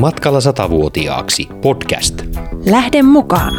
[0.00, 2.22] Matkalla satavuotiaaksi podcast.
[2.70, 3.54] Lähde mukaan!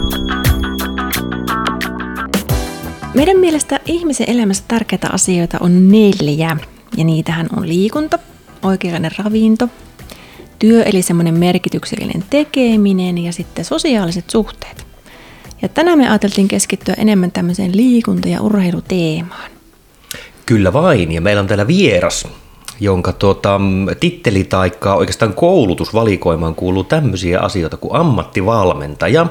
[3.14, 6.58] Meidän mielestä ihmisen elämässä tärkeitä asioita on neljä.
[6.98, 8.20] Ja niitähän on liikunta,
[8.64, 9.70] oikeanlainen ravinto,
[10.60, 14.86] työ eli semmoinen merkityksellinen tekeminen ja sitten sosiaaliset suhteet.
[15.62, 19.52] Ja tänään me ajateltiin keskittyä enemmän tämmöiseen liikunta- ja urheiluteemaan.
[20.46, 22.28] Kyllä vain, ja meillä on täällä vieras,
[22.82, 23.62] jonka tuota,
[24.00, 29.28] titteli tai oikeastaan koulutusvalikoimaan kuuluu tämmöisiä asioita kuin ammattivalmentaja,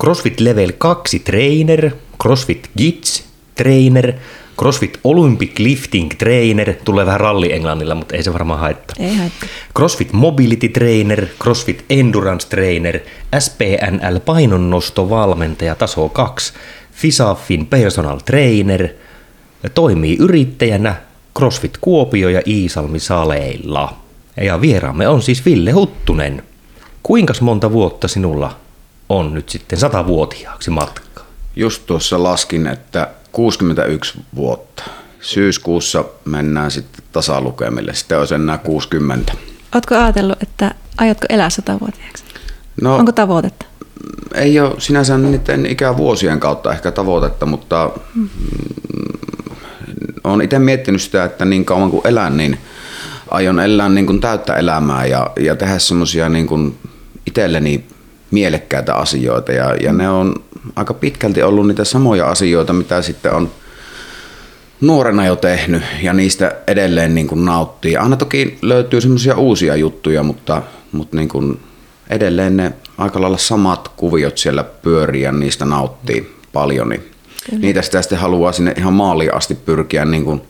[0.00, 1.90] CrossFit Level 2 Trainer,
[2.22, 3.24] CrossFit Gits
[3.54, 4.12] Trainer,
[4.58, 8.96] CrossFit Olympic Lifting Trainer, tulee vähän ralli englannilla, mutta ei se varmaan haittaa.
[8.98, 9.48] Ei haittaa.
[9.76, 12.98] CrossFit Mobility Trainer, CrossFit Endurance Trainer,
[13.38, 16.52] SPNL painonnostovalmentaja taso 2,
[16.92, 18.88] FISAFin Personal Trainer,
[19.74, 21.05] toimii yrittäjänä
[21.36, 23.96] CrossFit Kuopio ja Iisalmi Saleilla.
[24.36, 26.42] Ja vieraamme on siis Ville Huttunen.
[27.02, 28.56] Kuinka monta vuotta sinulla
[29.08, 31.24] on nyt sitten satavuotiaaksi matkaa?
[31.56, 34.82] Just tuossa laskin, että 61 vuotta.
[35.20, 37.94] Syyskuussa mennään sitten tasalukemille.
[37.94, 39.32] Sitten olisi enää 60.
[39.74, 42.24] Oletko ajatellut, että aiotko elää satavuotiaaksi?
[42.80, 43.66] No, Onko tavoitetta?
[44.34, 48.28] ei ole sinänsä niiden ikävuosien kautta ehkä tavoitetta, mutta mm.
[50.24, 52.58] Olen itse miettinyt sitä, että niin kauan kuin elän, niin
[53.28, 56.78] aion elää niin kuin täyttä elämää ja, ja tehdä semmoisia niin kuin
[57.26, 57.84] itselleni
[58.30, 59.52] mielekkäitä asioita.
[59.52, 60.34] Ja, ja ne on
[60.76, 63.50] aika pitkälti ollut niitä samoja asioita, mitä sitten on
[64.80, 67.96] nuorena jo tehnyt ja niistä edelleen niin kuin nauttii.
[67.96, 71.60] Aina toki löytyy semmoisia uusia juttuja, mutta, mutta niin kuin
[72.10, 76.88] edelleen ne aika lailla samat kuviot siellä pyörii ja niistä nauttii paljon.
[76.88, 77.10] Niin
[77.58, 80.42] niitä sitä sitten haluaa sinne ihan maaliin asti pyrkiä niin kuin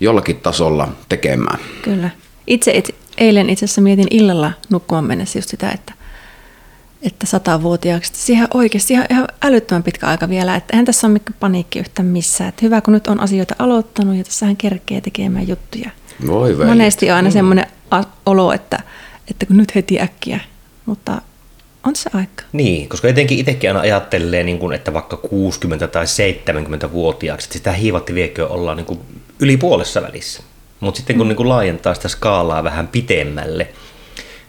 [0.00, 1.58] jollakin tasolla tekemään.
[1.82, 2.10] Kyllä.
[2.46, 5.92] Itse et, eilen itse asiassa mietin illalla nukkumaan mennessä just sitä, että,
[7.02, 8.12] että satavuotiaaksi.
[8.14, 10.56] Siihen oikeasti ihan, ihan älyttömän pitkä aika vielä.
[10.56, 12.48] Että eihän tässä ole mikään paniikki yhtään missään.
[12.48, 15.90] Että hyvä, kun nyt on asioita aloittanut ja tässähän kerkee tekemään juttuja.
[16.26, 16.54] Voi.
[16.54, 18.78] Monesti on aina semmoinen a- olo, että,
[19.30, 20.40] että kun nyt heti äkkiä.
[20.86, 21.22] Mutta
[21.86, 22.44] on se aika.
[22.52, 25.18] Niin, koska etenkin itsekin aina ajattelee, niin kuin, että vaikka
[25.84, 29.00] 60- tai 70-vuotiaaksi, että sitä hiivattiviekköä ollaan niin kuin
[29.40, 30.42] yli puolessa välissä.
[30.80, 33.68] Mutta sitten kun niin kuin laajentaa sitä skaalaa vähän pitemmälle,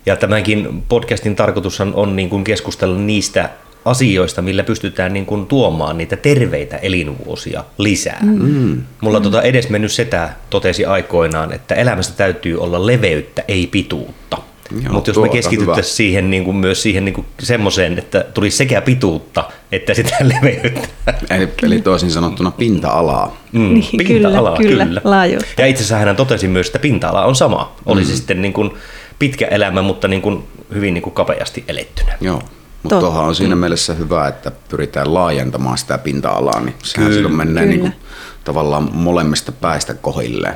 [0.06, 3.50] ja tämänkin podcastin tarkoitus on niin kuin keskustella niistä
[3.85, 8.19] asioista, millä pystytään niin kuin tuomaan niitä terveitä elinvuosia lisää.
[8.22, 8.84] Mm.
[9.02, 14.38] Mulla tota edesmennyt setä totesi aikoinaan, että elämästä täytyy olla leveyttä, ei pituutta.
[14.83, 18.57] Joo, Mutta jos me keskityttäisiin siihen niin kuin myös siihen niin kuin semmoiseen, että tulisi
[18.57, 20.87] sekä pituutta että sitä leveyttä.
[21.29, 23.37] Eli, eli toisin sanottuna pinta-alaa.
[23.51, 25.61] Mm, Niin, kyllä, kyllä, laajuutta.
[25.61, 27.75] Ja itse asiassa hän totesi myös, että pinta-ala on sama.
[27.85, 28.07] Oli Mm.
[28.07, 28.71] se sitten niin kuin
[29.19, 32.13] pitkä elämä, mutta niin kuin hyvin niin kuin kapeasti elettynä.
[32.21, 32.41] Joo.
[32.83, 37.15] Mutta tuohan on siinä mielessä hyvä, että pyritään laajentamaan sitä pinta-alaa, niin sehän Kyllä.
[37.17, 37.65] silloin menee Kyllä.
[37.65, 37.93] niin kuin,
[38.43, 40.55] tavallaan molemmista päistä kohilleen.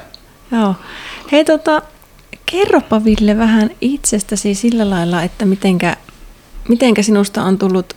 [0.52, 0.75] Joo.
[1.31, 1.81] Hei tota,
[2.52, 5.98] kerropa Ville vähän itsestäsi sillä lailla, että mitenkä,
[6.70, 7.96] mitenkä sinusta on tullut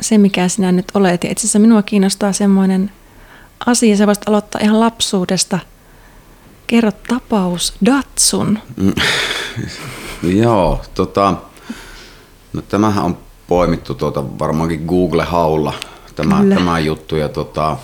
[0.00, 1.24] se, mikä sinä nyt olet.
[1.24, 2.92] Ja itse asiassa minua kiinnostaa semmoinen
[3.66, 5.58] asia, sä voisit aloittaa ihan lapsuudesta.
[6.66, 8.58] Kerro tapaus Datsun.
[10.42, 11.34] Joo, tota,
[12.52, 13.18] no tämähän on
[13.48, 15.72] poimittu tuota, varmaankin Google-haulla
[16.16, 16.54] tämä, Kyllä.
[16.54, 17.16] tämä juttu.
[17.16, 17.76] Ja tota,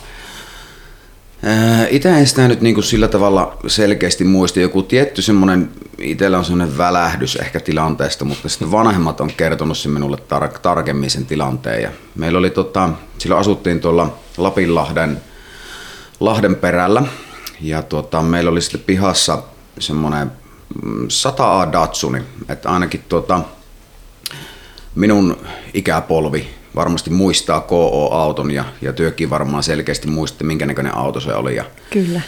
[1.90, 4.60] itse en sitä nyt niin kuin sillä tavalla selkeästi muista.
[4.60, 9.92] Joku tietty semmoinen, itsellä on semmoinen välähdys ehkä tilanteesta, mutta sitten vanhemmat on kertonut sen
[9.92, 11.82] minulle tar- tarkemmin sen tilanteen.
[11.82, 15.20] Ja meillä oli tota, silloin asuttiin tuolla Lapinlahden
[16.20, 17.02] Lahden perällä
[17.60, 19.42] ja tota, meillä oli sitten pihassa
[19.78, 20.32] semmoinen
[20.86, 23.40] 100A Datsuni, että ainakin tota,
[24.94, 25.36] minun
[25.74, 31.56] ikäpolvi varmasti muistaa KO-auton ja, ja työkin varmaan selkeästi muisti, minkä näköinen auto se oli.
[31.56, 32.20] Ja, Kyllä.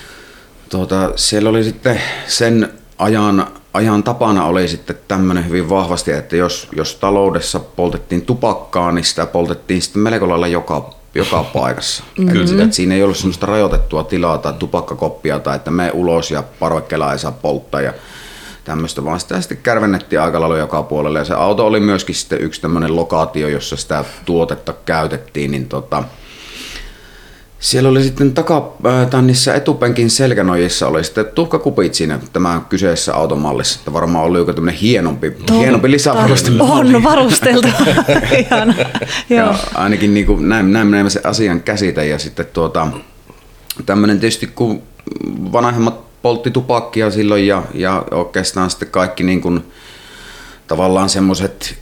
[0.68, 6.68] tuota, siellä oli sitten sen ajan, ajan tapana oli sitten tämmöinen hyvin vahvasti, että jos,
[6.76, 12.04] jos taloudessa poltettiin tupakkaa, niin sitä poltettiin sitten melko lailla joka, joka paikassa.
[12.18, 12.40] Mm-hmm.
[12.40, 16.42] Että, että siinä ei ollut semmoista rajoitettua tilaa tai tupakkakoppia tai että me ulos ja
[16.58, 17.92] parvekkeella ei saa polttaa ja
[18.68, 21.18] tämmöistä, vaan sitä sitten kärvennettiin aika lailla joka puolelle.
[21.18, 26.04] Ja se auto oli myöskin sitten yksi tämmöinen lokaatio, jossa sitä tuotetta käytettiin, niin tota,
[27.58, 33.92] siellä oli sitten taka, äh, etupenkin selkänojissa oli sitten tuhkakupit siinä tämä kyseessä automallissa, että
[33.92, 36.50] varmaan oli joku tämmöinen hienompi, hienompi lisävaruste.
[36.58, 37.68] On varusteltu.
[38.38, 38.74] Ihana.
[39.30, 39.46] Joo.
[39.46, 42.88] Ja ainakin niin kuin näin, näin mä sen asian käsitä ja sitten tuota,
[43.86, 44.82] tämmöinen tietysti kun
[45.52, 49.72] vanhemmat poltti tupakkia silloin ja, ja oikeastaan sitten kaikki niin kuin
[50.66, 51.78] tavallaan semmoiset,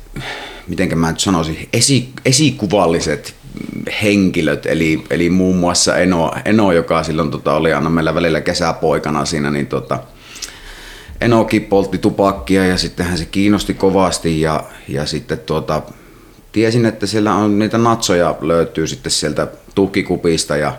[0.67, 3.35] miten mä nyt sanoisin, esi, esikuvalliset
[4.03, 9.25] henkilöt, eli, eli muun muassa Eno, Eno joka silloin tota, oli aina meillä välillä kesäpoikana
[9.25, 9.99] siinä, niin tota,
[11.21, 15.83] Enokin poltti tupakkia ja sittenhän se kiinnosti kovasti ja, ja sitten tuota,
[16.53, 20.77] tiesin, että siellä on niitä natsoja löytyy sitten sieltä tuhkikupista ja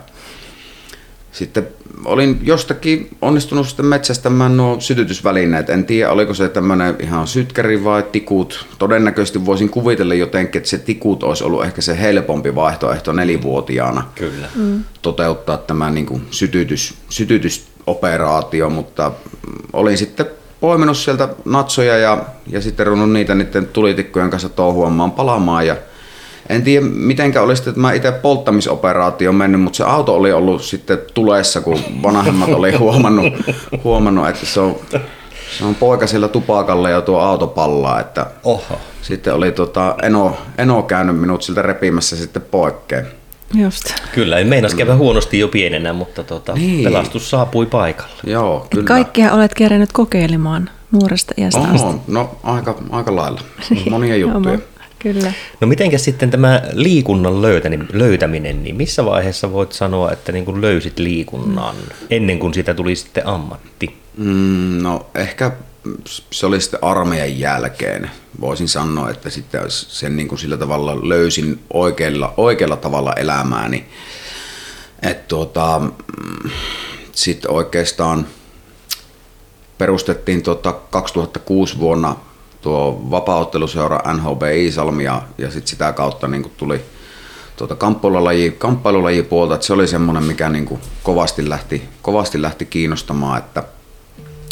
[1.32, 1.68] sitten
[2.04, 5.70] olin jostakin onnistunut sitten metsästämään nuo sytytysvälineet.
[5.70, 8.66] En tiedä, oliko se tämmöinen ihan sytkäri vai tikut.
[8.78, 14.48] Todennäköisesti voisin kuvitella jotenkin, että se tikut olisi ollut ehkä se helpompi vaihtoehto nelivuotiaana Kyllä.
[14.54, 14.84] mm.
[15.02, 19.12] toteuttaa tämä niin kuin sytytys, sytytysoperaatio, mutta
[19.72, 20.26] olin sitten
[20.60, 25.76] poiminut sieltä natsoja ja, ja sitten runnut niitä niiden tulitikkojen kanssa touhuamaan palaamaan ja
[26.48, 31.60] en tiedä, mitenkä olisi tämä itse polttamisoperaatio mennyt, mutta se auto oli ollut sitten tulessa,
[31.60, 33.32] kun vanhemmat oli huomannut,
[33.84, 34.76] huomannut että se on,
[35.58, 38.00] se on poika sillä tupakalla ja tuo auto pallaa.
[38.00, 38.78] Että Oho.
[39.02, 43.06] Sitten oli tota, Eno, Eno käynyt minut siltä repimässä sitten poikkeen.
[43.54, 43.84] Just.
[44.14, 46.84] Kyllä, ei meinas käydä huonosti jo pienenä, mutta tota, Niin.
[46.84, 48.12] pelastus saapui paikalle.
[48.26, 48.84] Joo, Et kyllä.
[48.84, 51.86] kaikkia olet kerännyt kokeilemaan nuoresta iästä asti.
[51.86, 53.40] Oho, no aika, aika lailla.
[53.90, 54.58] Monia juttuja.
[54.98, 55.32] Kyllä.
[55.60, 60.60] No mitenkä sitten tämä liikunnan löytäni- löytäminen, niin missä vaiheessa voit sanoa, että niin kuin
[60.60, 61.76] löysit liikunnan
[62.10, 63.96] ennen kuin siitä tuli sitten ammatti?
[64.16, 65.52] Mm, no ehkä
[66.30, 68.10] se oli sitten armeijan jälkeen.
[68.40, 73.86] Voisin sanoa, että sitten sen niin kuin sillä tavalla löysin oikealla, oikealla tavalla elämääni.
[75.02, 76.50] Että tuota, mm,
[77.12, 78.26] sitten oikeastaan
[79.78, 82.16] perustettiin tuota 2006 vuonna
[82.60, 86.80] tuo vapaaotteluseura NHB Iisalmi ja, ja sitten sitä kautta niin kuin tuli
[87.56, 92.66] tuota kamppailulaji, kamppailulaji puolta, että se oli semmoinen, mikä niin kuin kovasti, lähti, kovasti lähti
[92.66, 93.62] kiinnostamaan, että,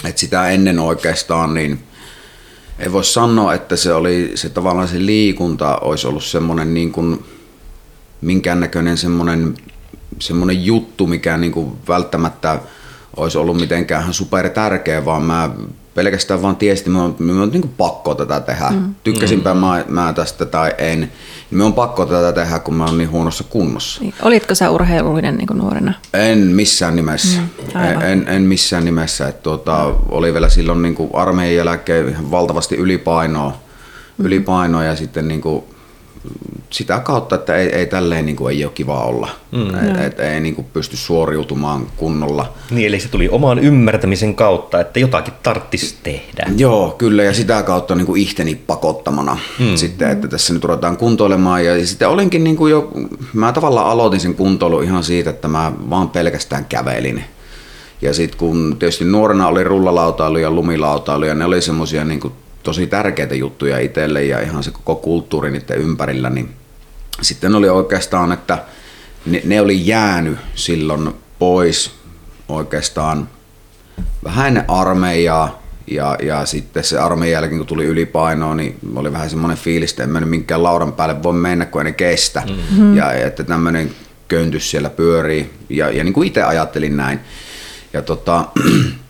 [0.05, 1.85] että sitä ennen oikeastaan niin
[2.79, 7.25] ei voi sanoa, että se oli se tavallaan se liikunta olisi ollut semmoinen niin kuin
[8.21, 9.55] minkäännäköinen semmoinen,
[10.21, 12.61] semmoinen juttu, mikä niin kuin välttämättä
[13.17, 15.51] olisi ollut mitenkään super tärkeä, vaan mä
[15.97, 18.71] pelkästään vaan että minun on, minun on niin kuin pakko tätä tehdä.
[18.71, 18.95] Mm.
[19.05, 19.61] Tykkäsinpä mm.
[19.61, 21.01] mä, mä tästä tai en.
[21.01, 21.13] Niin
[21.51, 24.01] minun on pakko tätä tehdä, kun mä oon niin huonossa kunnossa.
[24.01, 24.15] Niin.
[24.23, 25.93] Olitko sä urheilullinen niin kuin nuorena?
[26.15, 27.41] En missään nimessä.
[27.41, 28.03] Mm, aivan.
[28.03, 29.29] en, en missään nimessä.
[29.29, 33.51] Et tuota, oli vielä silloin niin kuin armeijan jälkeen ihan valtavasti ylipainoa,
[34.19, 34.27] mm.
[34.27, 35.65] ylipainoa ja sitten niin kuin,
[36.71, 39.29] sitä kautta, että ei, ei tälleen niin kuin, ei ole kiva olla.
[39.53, 39.75] Mm.
[39.75, 42.53] Et, et, ei niin kuin, pysty suoriutumaan kunnolla.
[42.71, 46.51] Niin, eli se tuli oman ymmärtämisen kautta, että jotakin tarttisi tehdä.
[46.57, 49.77] Joo, kyllä, ja sitä kautta niin kuin ihteni pakottamana mm.
[49.77, 51.65] sitten, että tässä nyt ruvetaan kuntoilemaan.
[51.65, 52.91] Ja sitten olinkin niin kuin jo,
[53.33, 57.25] mä tavallaan aloitin sen kuntoilun ihan siitä, että mä vaan pelkästään kävelin.
[58.03, 62.33] Ja sitten kun tietysti nuorena oli rullalautailu ja lumilautailu, ja ne oli semmoisia niin kuin
[62.67, 66.51] tosi tärkeitä juttuja itselle ja ihan se koko kulttuuri niiden ympärillä, niin
[67.23, 68.59] sitten oli oikeastaan, että
[69.27, 71.91] ne, ne oli jäänyt silloin pois
[72.49, 73.29] oikeastaan
[74.25, 79.31] vähän ennen armeijaa ja, ja sitten se armeijan jälkeen, kun tuli ylipainoa, niin oli vähän
[79.31, 82.43] semmoinen fiilis, että en mennyt minkään laudan päälle voi mennä, kun ei ne kestä.
[82.47, 82.97] Mm-hmm.
[82.97, 83.91] Ja että tämmöinen
[84.29, 85.51] köntys siellä pyörii.
[85.69, 87.21] Ja, ja niin kuin itse ajattelin näin.
[87.93, 88.45] Ja tota,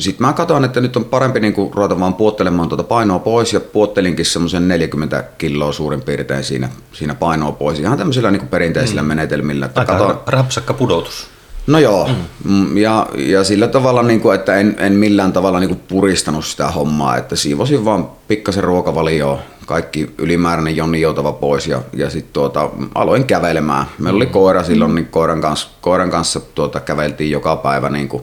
[0.00, 3.52] sitten mä katsoin, että nyt on parempi niin kuin ruveta vaan puottelemaan tuota painoa pois
[3.52, 7.80] ja puottelinkin semmoisen 40 kiloa suurin piirtein siinä, siinä painoa pois.
[7.80, 9.08] Ihan tämmöisillä niin kuin perinteisillä mm.
[9.08, 9.66] menetelmillä.
[9.66, 11.26] Että Aika katoin, rapsakka pudotus.
[11.66, 12.10] No joo,
[12.44, 12.76] mm.
[12.76, 16.70] ja, ja sillä tavalla, niin kuin, että en, en millään tavalla niin kuin puristanut sitä
[16.70, 22.70] hommaa, että siivosin vaan pikkasen ruokavalioa, kaikki ylimääräinen jonni joutava pois ja, ja sitten tuota,
[22.94, 23.86] aloin kävelemään.
[23.98, 28.22] Meillä oli koira silloin, niin koiran kanssa, koiran kanssa tuota, käveltiin joka päivä niin kuin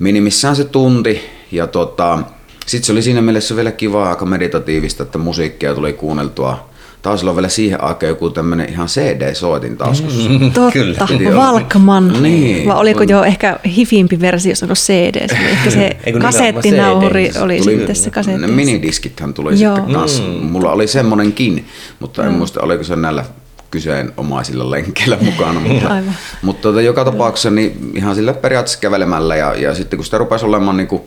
[0.00, 1.20] minimissään se tunti
[1.52, 2.18] ja tuota,
[2.66, 6.70] sitten se oli siinä mielessä vielä kiva aika meditatiivista, että musiikkia tuli kuunneltua.
[7.02, 10.30] Taas on vielä siihen aikaan joku tämmöinen ihan CD-soitin taskussa.
[10.54, 11.06] Totta, Kyllä.
[11.08, 11.40] Piti olla.
[11.40, 12.22] Walkman.
[12.22, 12.68] Niin.
[12.68, 15.16] Vai oliko jo ehkä hifimpi versio, onko CD?
[15.16, 18.40] Ehkä se kasettinauhuri oli Tuli- sitten se kasetti.
[18.40, 19.76] Ne minidiskithän tuli Joo.
[19.76, 20.22] sitten kanssa.
[20.22, 21.66] Mulla oli semmonenkin,
[22.00, 23.24] mutta en muista oliko se näillä
[23.70, 25.60] kyseenomaisilla lenkkeillä mukana.
[25.60, 26.14] Mutta, Aivan.
[26.42, 30.44] mutta tuota, joka tapauksessa niin ihan sillä periaatteessa kävelemällä ja, ja sitten kun sitä rupesi
[30.44, 31.02] olemaan niin kuin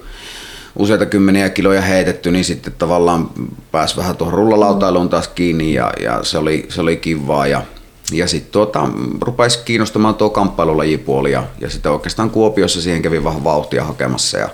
[0.75, 3.29] useita kymmeniä kiloja heitetty, niin sitten tavallaan
[3.71, 7.61] pääsi vähän tuohon rullalautailuun taas kiinni ja, ja se, oli, se oli kivaa ja
[8.11, 8.89] ja sitten tuota,
[9.21, 14.49] rupesi kiinnostamaan tuo kamppailulajipuoli ja, ja sitten oikeastaan Kuopiossa siihen kävi vähän vauhtia hakemassa ja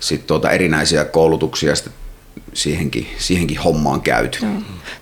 [0.00, 1.92] sitten tuota erinäisiä koulutuksia sitten
[2.54, 4.38] siihenkin, siihenkin hommaan käyty.
[4.42, 4.52] Joo.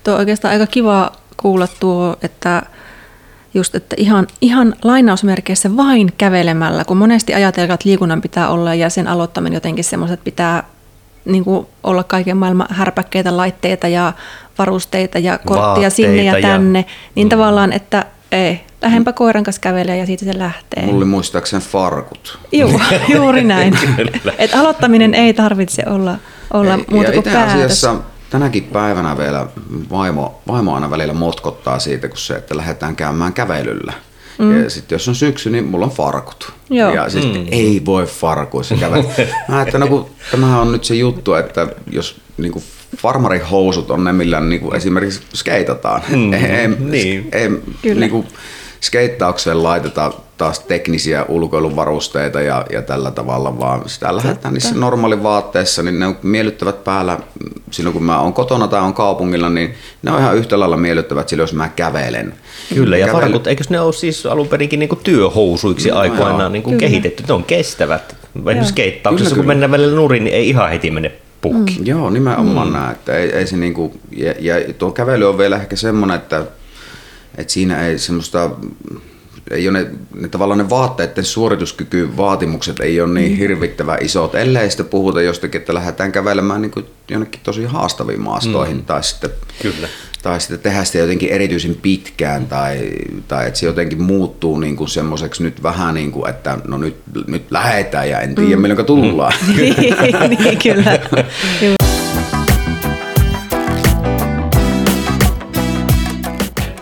[0.05, 1.13] Tuo on oikeastaan aika kiva
[1.43, 2.63] kuulla tuo, että
[3.55, 8.91] just, että ihan, ihan lainausmerkeissä vain kävelemällä, kun monesti ajatellaan, että liikunnan pitää olla ja
[8.91, 10.63] sen aloittaminen jotenkin semmoiset pitää
[11.25, 14.13] niin kuin olla kaiken maailman härpäkkeitä, laitteita ja
[14.59, 16.85] varusteita ja korttia Vaatteita sinne ja ja- tänne.
[17.15, 17.29] Niin Mm.
[17.29, 20.83] tavallaan, että ei, lähempä koiran kanssa kävelee ja siitä se lähtee.
[20.83, 22.39] Mulla oli muistaakseni farkut.
[22.53, 22.81] Juu,
[23.15, 23.79] juuri näin.
[24.39, 26.17] Et aloittaminen ei tarvitse olla,
[26.53, 27.55] olla Ei, muuta ja kuin itse päätös.
[27.55, 27.95] asiassa
[28.31, 29.47] tänäkin päivänä vielä
[29.91, 33.93] vaimo, vaimo aina välillä motkottaa siitä, kun se, että lähdetään käymään kävelyllä.
[34.39, 34.63] Mm.
[34.63, 36.53] Ja sitten jos on syksy, niin mulla on farkut.
[36.71, 36.95] Joo.
[36.95, 37.47] Ja siis mm.
[37.51, 39.11] ei voi farkuissa kävellä.
[39.49, 42.63] Mä että no kun tämähän on nyt se juttu, että jos niinku
[42.97, 46.03] farmarihousut on ne, millä niinku esimerkiksi skeitataan.
[46.09, 47.29] Mm, ei, niin.
[47.33, 47.49] ei,
[47.83, 48.01] Kyllä.
[48.01, 48.25] niinku,
[48.81, 55.99] skeittaukseen laitetaan taas teknisiä ulkoiluvarusteita ja, ja tällä tavalla, vaan sitä lähdetään niissä normaalivaatteissa, niin
[55.99, 57.19] ne on miellyttävät päällä
[57.71, 61.29] silloin kun mä oon kotona tai on kaupungilla, niin ne on ihan yhtä lailla miellyttävät
[61.29, 62.35] silloin, jos mä kävelen.
[62.75, 66.71] Kyllä, ja Kävely- farkut, eikös ne ole siis alun perinkin niinku työhousuiksi No aikoinaan niinku
[66.71, 66.81] Kyllä.
[66.81, 67.25] kehitetty?
[67.29, 68.17] Ne on kestävät.
[68.37, 69.55] Esimerkiksi skeittauksessa, Kyllä, kun kyllä.
[69.55, 71.79] mennään välillä nurin, niin ei ihan heti mene pukki.
[71.79, 71.87] Mm.
[71.87, 72.73] Joo, nimenomaan mm.
[72.73, 76.45] näin, että ei, ei se niinku, ja, ja tuo kävely on vielä ehkä semmoinen, että,
[77.39, 78.51] että siinä ei semmoista,
[79.51, 84.87] ei ole ne, ne tavallaan ne vaatteiden suorituskykyvaatimukset ei ole niin hirvittävän isot, ellei sitten
[84.87, 88.85] puhuta jostakin, että lähdetään kävelemään niin jonnekin tosi haastaviin maastoihin mm.
[88.85, 89.31] tai sitten
[89.63, 89.89] Kyllä.
[90.23, 92.91] tai sitten tehdä sitä jotenkin erityisen pitkään tai,
[93.29, 96.97] tai että se jotenkin muuttuu niin kuin semmoiseksi nyt vähän niin kuin, että no nyt,
[97.27, 98.63] nyt lähetään ja en tiedä mm.
[98.63, 99.33] milloin tullaan.
[99.57, 100.99] niin, kyllä.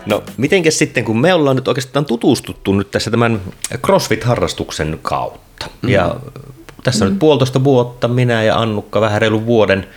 [0.09, 3.41] No, mitenkäs sitten, kun me ollaan nyt oikeastaan tutustuttu nyt tässä tämän
[3.75, 5.67] CrossFit-harrastuksen kautta.
[5.81, 5.89] Mm.
[5.89, 6.15] Ja
[6.83, 9.87] tässä on nyt puolitoista vuotta minä ja Annukka vähän reilun vuoden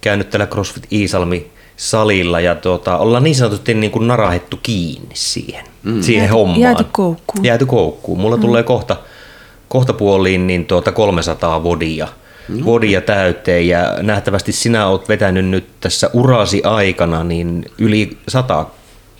[0.00, 5.64] käynyt täällä CrossFit Iisalmi salilla ja tuota, ollaan niin sanotusti niin kuin narahettu kiinni siihen,
[5.82, 6.02] mm.
[6.02, 6.60] siihen Jääty- hommaan.
[6.60, 7.44] jääty koukkuun.
[7.44, 8.20] Jääty koukkuun.
[8.20, 8.40] Mulla mm.
[8.40, 8.96] tulee kohta,
[9.68, 12.08] kohta puoliin niin tuota 300 vodia,
[12.48, 12.64] no.
[12.64, 18.66] vodia täyteen ja nähtävästi sinä oot vetänyt nyt tässä urasi aikana niin yli 100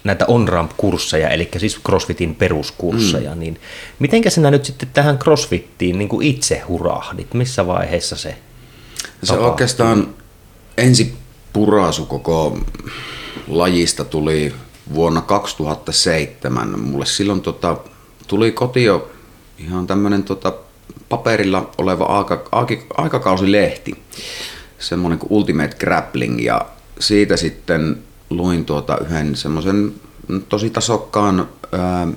[0.08, 3.40] näitä on-ramp-kursseja, eli siis CrossFitin peruskursseja, mm.
[3.40, 3.60] niin
[3.98, 7.34] mitenkä sinä nyt sitten tähän CrossFittiin niin kuin itse hurahdit?
[7.34, 9.50] Missä vaiheessa se Se tapahtui?
[9.50, 10.14] oikeastaan
[10.78, 11.14] ensi
[11.52, 12.58] purasu koko
[13.48, 14.54] lajista tuli
[14.94, 16.80] vuonna 2007.
[16.80, 17.76] Mulle silloin tota,
[18.26, 19.10] tuli kotio
[19.58, 20.52] ihan tämmöinen tota,
[21.08, 24.02] paperilla oleva aika, aika, aikakausilehti,
[24.78, 26.66] semmoinen kuin Ultimate Grappling ja
[27.00, 27.98] siitä sitten
[28.30, 29.94] luin tuota yhden semmoisen
[30.49, 32.08] tosi tasokkaan ää,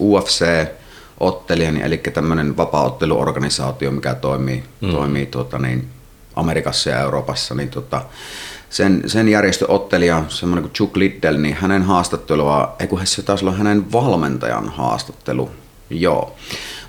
[0.00, 4.90] UFC-ottelijan, eli tämmöinen vapaaotteluorganisaatio, mikä toimii, mm.
[4.90, 5.88] toimii tuota, niin,
[6.36, 8.02] Amerikassa ja Euroopassa, niin tota,
[8.70, 13.56] sen, sen järjestöottelija, semmoinen kuin Chuck Liddell, niin hänen haastattelua, ei kun se taisi olla
[13.56, 15.50] hänen valmentajan haastattelu,
[15.90, 16.36] joo.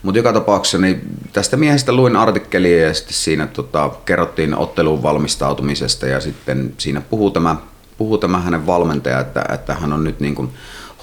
[0.04, 1.02] Mutta joka tapauksessa niin
[1.34, 7.32] tästä miehestä luin artikkelia ja sitten siinä tota, kerrottiin otteluun valmistautumisesta ja sitten siinä puhuu
[7.32, 7.56] tämä,
[7.98, 10.50] puhuu tämä hänen valmentaja, että, että hän on nyt niin kuin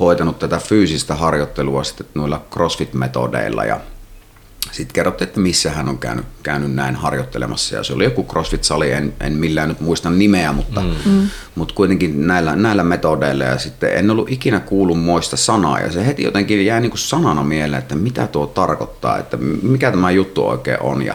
[0.00, 3.64] hoitanut tätä fyysistä harjoittelua sitten noilla CrossFit-metodeilla.
[3.64, 3.80] Ja
[4.72, 7.76] sitten kerrottiin, että missä hän on käynyt, käynyt näin harjoittelemassa.
[7.76, 11.28] Ja se oli joku CrossFit-sali, en, en millään nyt muista nimeä, mutta, mm.
[11.54, 13.44] mutta kuitenkin näillä, näillä metodeilla.
[13.44, 15.80] Ja sitten en ollut ikinä kuullut moista sanaa.
[15.80, 19.90] Ja se heti jotenkin jäi niin kuin sanana mieleen, että mitä tuo tarkoittaa, että mikä
[19.90, 21.02] tämä juttu oikein on.
[21.02, 21.14] Ja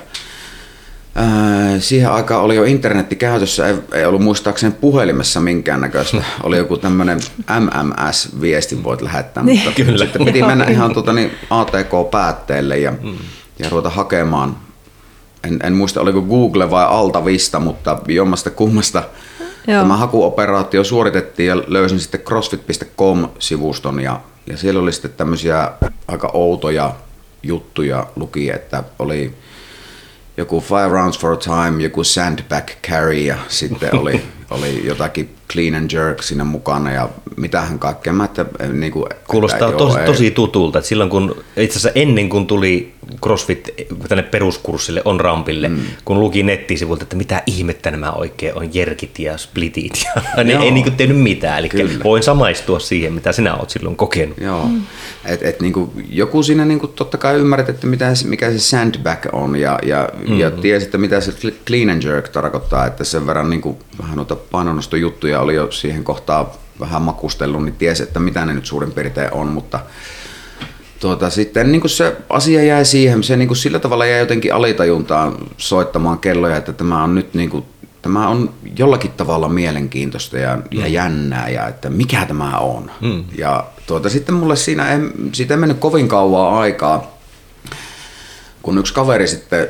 [1.80, 6.24] Siihen aikaan oli jo internetti käytössä, ei, ei ollut muistaakseni puhelimessa minkäännäköistä.
[6.44, 7.20] Oli joku tämmöinen
[7.60, 9.58] MMS-viesti voit lähettää, Niin.
[9.60, 9.98] mutta Kyllä.
[9.98, 13.18] sitten piti mennä ihan tuota, niin ATK-päätteelle ja, mm.
[13.60, 14.58] ja ruveta hakemaan.
[15.44, 19.04] En, en muista oliko Google vai Altavista, mutta jommasta kummasta
[19.68, 19.82] Joo.
[19.82, 25.72] tämä hakuoperaatio suoritettiin ja löysin sitten crossfit.com-sivuston ja, ja siellä oli sitten tämmöisiä
[26.08, 26.94] aika outoja
[27.44, 29.34] juttuja luki, että oli
[30.38, 35.76] joku five rounds for a time, joku sandbag carry ja sitten oli, oli jotakin clean
[35.76, 38.14] and jerk siinä mukana ja mitähän kaikkea.
[38.14, 40.78] Mä että, eh, niin kuin, Kuulostaa että tosi, ei- tosi tutulta.
[40.80, 43.70] Että silloin kun, itse asiassa ennen kuin tuli CrossFit
[44.08, 45.80] tänne peruskurssille on rampille, mm.
[46.06, 50.64] kun luki nettisivuilta, että mitä ihmettä nämä oikein on, jerkit ja splitit, ja ne Joo.
[50.64, 51.60] ei niin tehnyt mitään.
[51.60, 52.04] Eli Kyllä.
[52.04, 54.38] voin samaistua siihen, mitä sinä olet silloin kokenut.
[54.38, 54.82] Joo, mm.
[55.26, 59.56] et, et niinku, joku siinä niinku, totta kai ymmärrät, että mitä, mikä se sandbag on
[59.56, 60.40] ja, ja, mm.
[60.40, 64.16] ja tiesi, että mitä se cl- clean and jerk tarkoittaa, että sen verran niinku, vähän
[64.16, 66.46] noita painonnostojuttuja oli jo siihen kohtaan
[66.80, 69.80] vähän makustellut, niin tiesi, että mitä ne nyt suurin piirtein on, mutta
[71.00, 76.20] tuota, sitten niin se asia jäi siihen, se niin sillä tavalla jäi jotenkin alitajuntaan soittamaan
[76.20, 77.66] kelloja, että tämä on nyt niin kuin,
[78.02, 82.92] tämä on jollakin tavalla mielenkiintoista ja, ja jännää ja että mikä tämä on.
[83.02, 83.24] Mm.
[83.38, 85.00] Ja tuota, sitten mulle siinä ei,
[85.32, 87.18] siitä ei mennyt kovin kauan aikaa,
[88.62, 89.68] kun yksi kaveri sitten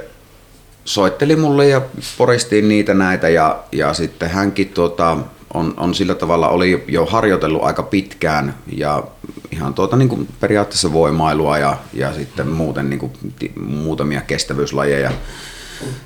[0.86, 1.82] soitteli mulle ja
[2.18, 5.18] poristiin niitä näitä ja, ja sitten hänkin tuota,
[5.58, 9.04] on, on sillä tavalla, oli jo harjoitellut aika pitkään ja
[9.52, 13.12] ihan tuota niin kuin periaatteessa voimailua ja, ja sitten muuten niin kuin,
[13.60, 15.12] muutamia kestävyyslajeja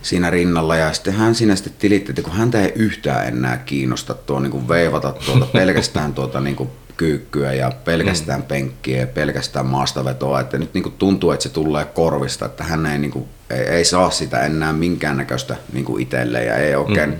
[0.01, 4.13] siinä rinnalla ja sitten hän siinä sitten tilitti, että kun häntä ei yhtään enää kiinnosta
[4.13, 8.45] tuo niin kuin veivata tuota pelkästään tuota niin kuin kyykkyä ja pelkästään mm.
[8.45, 12.85] penkkiä ja pelkästään maastavetoa, että nyt niin kuin tuntuu, että se tulee korvista, että hän
[12.85, 17.09] ei, niin kuin, ei, ei saa sitä enää minkäännäköistä niin kuin itselleen ja ei oikein
[17.09, 17.17] mm.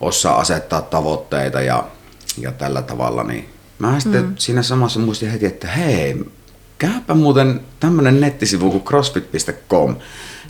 [0.00, 1.84] Osaa asettaa tavoitteita ja,
[2.38, 4.34] ja tällä tavalla, niin mä sitten mm.
[4.38, 6.24] siinä samassa muistin heti, että hei,
[6.78, 9.96] käypä muuten tämmönen nettisivu kuin crossfit.com,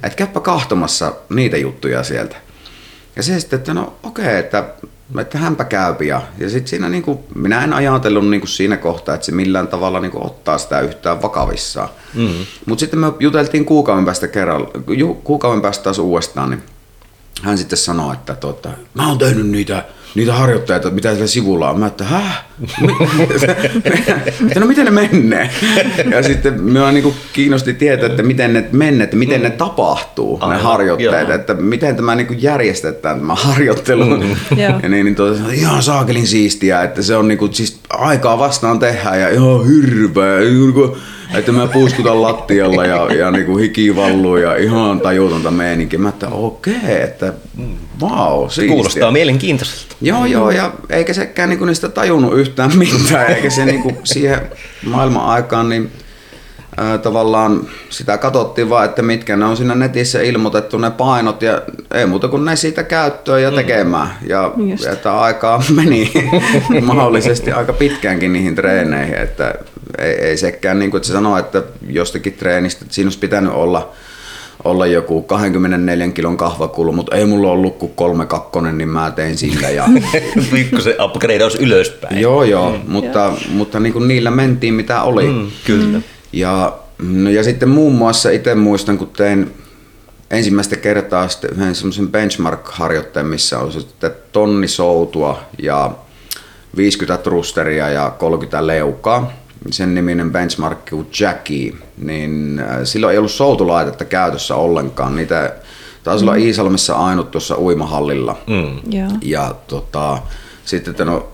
[0.03, 2.37] että käypä kahtomassa niitä juttuja sieltä.
[3.17, 4.65] Ja se sitten, että no okei, okay, että,
[5.21, 6.07] että hänpä käypi.
[6.07, 9.33] Ja, ja sitten siinä niin kuin, minä en ajatellut niin kuin siinä kohtaa, että se
[9.33, 11.89] millään tavalla niin kuin ottaa sitä yhtään vakavissaan.
[12.15, 12.47] Mm-hmm.
[12.67, 14.71] Mutta sitten me juteltiin kuukauden päästä kerralla,
[15.25, 16.63] kuukauden päästä taas uudestaan, niin
[17.43, 21.81] hän sitten sanoi, että tota, mä oon tehnyt niitä niitä harjoittajia, mitä siellä sivulla on.
[21.81, 22.45] Mä että, häh?
[24.61, 25.51] no miten ne menee?
[26.11, 30.57] Ja sitten minua niin kiinnosti tietää, että miten ne menee, että miten ne tapahtuu, Aivan,
[30.57, 31.35] ne harjoitteet, joo.
[31.35, 34.05] että miten tämä niin järjestetään tämä harjoittelu.
[34.05, 34.37] Mm.
[34.63, 38.79] ja niin, niin tuota, ihan saakelin siistiä, että se on niin kuin, siis aikaa vastaan
[38.79, 40.41] tehdään ja ihan hirveä.
[40.41, 40.73] Niin
[41.35, 45.99] että mä puuskutan lattialla ja, ja niin kuin hiki valluu ja ihan tajutonta meininkiä.
[45.99, 47.33] Mä että okei, okay, että
[48.01, 48.75] wow, siistiä.
[48.75, 49.97] Kuulostaa mielenkiintoiselta.
[50.01, 53.99] Joo, joo, ja eikä sekään niin kuin niistä tajunnut yhtään mitään, eikä se niin kuin
[54.05, 54.41] siihen
[54.87, 55.91] maailman aikaan, niin
[56.77, 61.63] ää, tavallaan sitä katsottiin vaan, että mitkä ne on siinä netissä ilmoitettu ne painot ja
[61.95, 63.57] ei muuta kuin ne siitä käyttöön ja mm.
[63.57, 64.09] tekemään.
[64.27, 64.53] Ja,
[64.85, 66.13] ja että aikaa meni
[66.83, 69.55] mahdollisesti aika pitkäänkin niihin treeneihin, että
[69.99, 73.53] ei, ei sekään niin kuin, että se sanoo, että jostakin treenistä, että siinä olisi pitänyt
[73.53, 73.93] olla
[74.65, 79.37] olla joku 24 kilon kahvakulu, mutta ei mulla ollut kuin kolme kakkonen, niin mä tein
[79.37, 79.71] sillä.
[79.71, 79.89] Ja...
[80.85, 82.21] se upgradeaus ylöspäin.
[82.21, 82.81] Joo, joo, mm.
[82.87, 85.27] mutta, mutta niin kuin niillä mentiin mitä oli.
[85.29, 86.01] Mm, kyllä.
[86.33, 89.55] Ja, no ja sitten muun muassa itse muistan, kun tein
[90.31, 95.91] ensimmäistä kertaa yhden semmoisen benchmark-harjoitteen, missä on sitten tonni soutua ja
[96.77, 99.33] 50 trusteria ja 30 leukaa
[99.71, 105.17] sen niminen benchmark kuin Jackie, niin äh, silloin ei ollut soutulaitetta käytössä ollenkaan.
[105.17, 105.55] Niitä
[106.05, 106.29] taisi mm.
[106.29, 108.39] olla Iisalmessa ainut tuossa uimahallilla.
[108.47, 108.95] Mm.
[108.95, 109.13] Yeah.
[109.23, 110.19] Ja tota,
[110.65, 111.29] sitten, että no,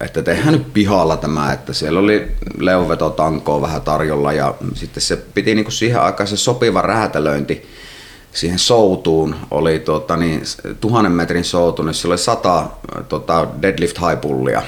[0.00, 2.28] että tehdään nyt pihalla tämä, että siellä oli
[2.58, 7.68] leuvetotankoa vähän tarjolla ja sitten se piti niinku siihen aikaan se sopiva räätälöinti
[8.38, 10.42] siihen soutuun oli tota, niin,
[10.80, 12.66] tuhannen metrin soutu, niin se oli sata
[13.08, 14.62] tota, deadlift haipullia.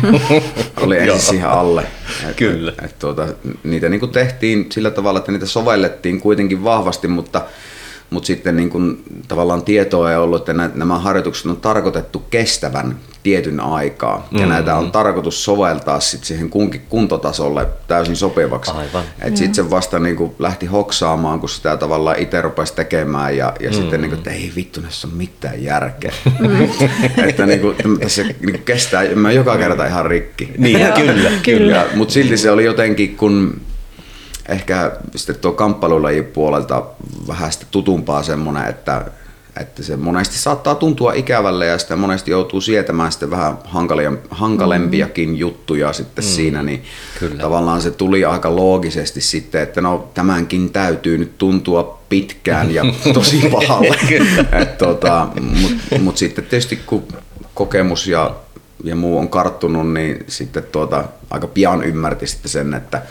[0.82, 1.86] oli ensin siihen alle.
[2.30, 2.72] Et, Kyllä.
[2.78, 3.26] Et, et, tuota,
[3.64, 7.42] niitä niin kuin tehtiin sillä tavalla, että niitä sovellettiin kuitenkin vahvasti, mutta
[8.10, 13.60] mutta sitten niin kuin, tavallaan tietoa ei ollut, että nämä harjoitukset on tarkoitettu kestävän tietyn
[13.60, 14.16] aikaa.
[14.16, 14.38] Mm-hmm.
[14.38, 18.70] Ja näitä on tarkoitus soveltaa sit siihen kunkin kuntotasolle täysin sopivaksi.
[18.70, 19.04] Aivan.
[19.34, 23.70] Sitten se vasta niin kuin lähti hoksaamaan, kun sitä tavallaan itse rupesi tekemään ja, ja
[23.70, 23.74] mm.
[23.76, 26.12] sitten niin kuin, että ei vittu, näissä on mitään järkeä.
[26.40, 26.68] Mm.
[27.28, 30.52] että niin kuin, tässä niin kuin kestää, mä joka kerta ihan rikki.
[30.58, 31.30] Niin, kyllä.
[31.44, 31.86] kyllä.
[31.94, 33.60] Mutta silti se oli jotenkin, kun
[34.50, 36.82] ehkä sitten tuo kamppailulajin puolelta
[37.28, 39.04] vähän sitten tutumpaa semmoinen, että,
[39.60, 43.58] että se monesti saattaa tuntua ikävälle ja sitten monesti joutuu sietämään sitten vähän
[44.30, 45.36] hankalempiakin mm.
[45.36, 46.28] juttuja sitten mm.
[46.28, 46.82] siinä, niin
[47.18, 47.42] Kyllä.
[47.42, 52.84] tavallaan se tuli aika loogisesti sitten, että no tämänkin täytyy nyt tuntua pitkään ja
[53.14, 53.96] tosi pahalle.
[54.78, 55.28] tota,
[55.60, 57.04] Mutta mut sitten tietysti kun
[57.54, 58.34] kokemus ja,
[58.84, 63.02] ja muu on karttunut, niin sitten tuota, aika pian ymmärti sitten sen, että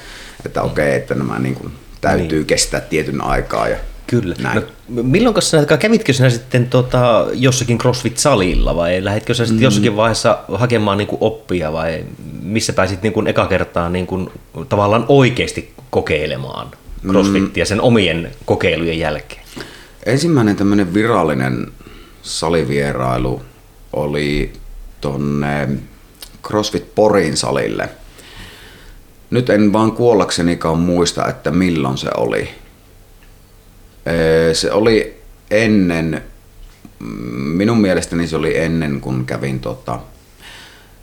[0.46, 2.46] että okei, okay, että nämä niin kuin täytyy niin.
[2.46, 3.78] kestää tietyn aikaa ja
[4.10, 4.36] Kyllä.
[4.40, 4.62] Näin.
[4.90, 9.64] No, milloin sinä, kävitkö sinä sitten tota, jossakin CrossFit-salilla vai lähditkö sinä sitten mm.
[9.64, 12.06] jossakin vaiheessa hakemaan niin kuin oppia vai
[12.42, 14.30] missä pääsit niin kuin eka kertaa niin kuin,
[14.70, 16.68] tavallaan oikeasti kokeilemaan
[17.08, 17.68] CrossFitia mm.
[17.68, 19.42] sen omien kokeilujen jälkeen?
[20.06, 21.68] Ensimmäinen tämmöinen virallinen
[22.22, 23.42] salivierailu
[23.94, 24.54] oli
[25.02, 25.70] tuonne
[26.44, 27.90] CrossFit Porin salille–
[29.32, 32.50] nyt en vaan kuollaksenikaan muista, että milloin se oli.
[34.54, 36.24] Se oli ennen,
[37.54, 40.00] minun mielestäni se oli ennen kun kävin tota,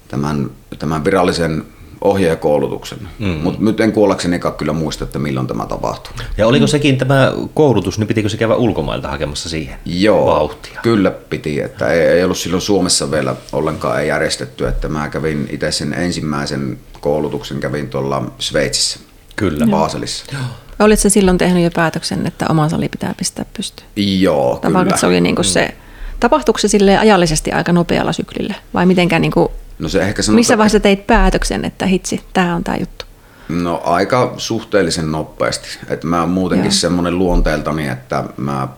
[0.08, 1.64] tämän, tämän virallisen
[2.00, 2.98] ohjaajakoulutuksen.
[3.18, 3.42] Mm-hmm.
[3.42, 6.12] Mutta nyt en kuollaksenikaan kyllä muista, että milloin tämä tapahtui.
[6.38, 10.80] Ja oliko sekin tämä koulutus, niin pitikö se käydä ulkomailta hakemassa siihen Joo, vauhtia?
[10.82, 11.60] kyllä piti.
[11.60, 14.66] Että ei, ei ollut silloin Suomessa vielä ollenkaan ei järjestetty.
[14.68, 19.00] Että mä kävin itse sen ensimmäisen koulutuksen kävin tuolla Sveitsissä.
[19.36, 19.66] Kyllä.
[19.66, 20.24] Baselissa.
[20.32, 20.42] Joo.
[20.78, 23.88] Vai olitko sä silloin tehnyt jo päätöksen, että oma sali pitää pistää pystyyn?
[24.20, 24.96] Joo, Tai kyllä.
[24.96, 25.74] se oli niin kuin se,
[26.20, 28.54] tapahtuiko se silleen ajallisesti aika nopealla syklillä?
[28.74, 29.48] Vai mitenkään, niin kuin,
[29.78, 33.04] No se ehkä sanotaan, missä vaiheessa teit päätöksen, että hitsi, tämä on tämä juttu?
[33.48, 35.68] No aika suhteellisen nopeasti.
[35.88, 36.72] Et mä oon muutenkin Joo.
[36.72, 38.68] semmoinen luonteeltani, että mä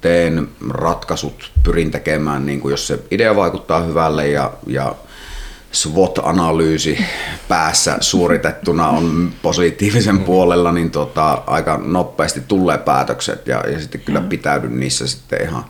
[0.00, 4.94] teen ratkaisut, pyrin tekemään, niin kuin jos se idea vaikuttaa hyvälle ja, ja
[5.72, 7.04] SWOT-analyysi
[7.48, 14.20] päässä suoritettuna on positiivisen puolella, niin tota, aika nopeasti tulee päätökset ja, ja sitten kyllä
[14.20, 15.64] pitäydyn niissä sitten ihan,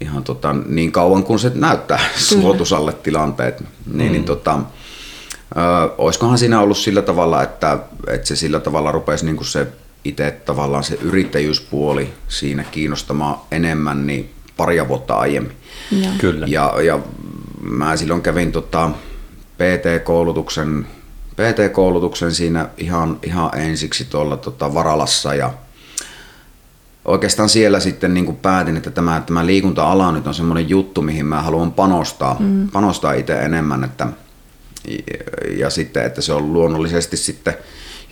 [0.00, 3.64] ihan tota, niin kauan kun se näyttää suotusalle tilanteet.
[3.92, 4.60] Niin, niin tota,
[5.56, 5.60] ö,
[5.98, 9.66] olisikohan siinä ollut sillä tavalla, että, että se sillä tavalla rupesi niin kuin se
[10.04, 15.56] itse tavallaan se yrittäjyyspuoli siinä kiinnostamaan enemmän niin paria vuotta aiemmin.
[15.90, 16.12] Joo.
[16.18, 16.46] Kyllä.
[16.48, 16.98] Ja, ja
[17.60, 18.90] mä silloin kävin tota
[19.56, 20.86] PT-koulutuksen,
[21.36, 25.52] PT-koulutuksen siinä ihan, ihan ensiksi tuolla tota Varalassa ja
[27.06, 31.26] oikeastaan siellä sitten niin kuin päätin, että tämä, tämä liikunta-ala nyt on semmoinen juttu, mihin
[31.26, 32.68] mä haluan panostaa, mm.
[32.68, 34.06] panostaa itse enemmän, että,
[34.88, 34.96] ja,
[35.58, 37.54] ja sitten, että se on luonnollisesti sitten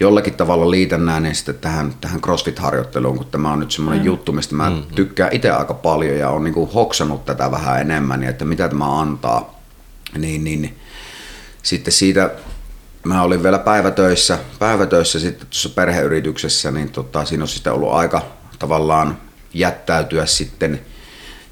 [0.00, 4.06] jollakin tavalla liitännäinen sitten tähän, tähän CrossFit-harjoitteluun, kun tämä on nyt semmoinen mm.
[4.06, 4.94] juttu, mistä mä mm-hmm.
[4.94, 8.68] tykkään itse aika paljon ja on niin kuin hoksannut tätä vähän enemmän ja että mitä
[8.68, 9.60] tämä antaa.
[10.18, 10.78] Niin, niin
[11.62, 12.30] sitten siitä
[13.04, 18.22] mä olin vielä päivätöissä, päivätöissä sitten tuossa perheyrityksessä, niin tota, siinä on sitten ollut aika
[18.64, 19.20] tavallaan
[19.54, 20.80] jättäytyä sitten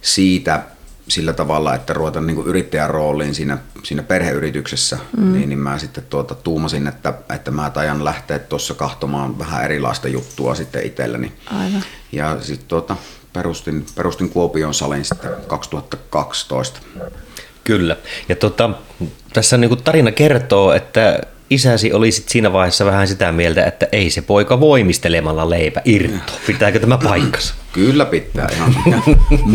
[0.03, 0.63] siitä
[1.09, 5.33] sillä tavalla, että ruveta niin kuin yrittäjän rooliin siinä, siinä perheyrityksessä, mm.
[5.33, 10.09] niin, niin mä sitten tuota, tuumasin, että, että mä tajan lähteä tuossa kahtomaan vähän erilaista
[10.09, 11.33] juttua sitten itselleni.
[11.47, 11.83] Aivan.
[12.13, 12.97] Ja sitten tuota,
[13.33, 16.81] perustin, perustin Kuopion salin sitten 2012.
[17.65, 17.97] Kyllä.
[18.29, 18.71] Ja tota,
[19.33, 21.21] tässä niin kuin tarina kertoo, että
[21.55, 26.33] isäsi oli sit siinä vaiheessa vähän sitä mieltä, että ei se poika voimistelemalla leipä irto.
[26.47, 27.55] Pitääkö tämä paikkansa?
[27.73, 28.75] Kyllä pitää ihan.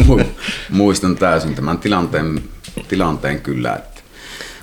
[0.07, 0.25] Mu-
[0.69, 2.41] Muistan täysin tämän tilanteen,
[2.87, 3.75] tilanteen kyllä.
[3.75, 4.01] Että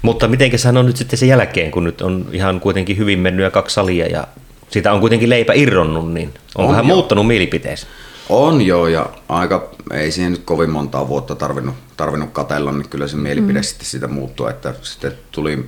[0.02, 3.44] Mutta miten hän on nyt sitten sen jälkeen, kun nyt on ihan kuitenkin hyvin mennyt
[3.44, 4.26] ja kaksi salia ja
[4.70, 6.96] siitä on kuitenkin leipä irronnut, niin onko On hän joo.
[6.96, 7.86] muuttanut mielipiteensä?
[8.28, 13.08] on jo ja aika, ei siihen nyt kovin montaa vuotta tarvinnut, tarvinnut katella, niin kyllä
[13.08, 13.64] se mielipide mm.
[13.64, 15.64] sitten siitä muuttui, että sitten tuli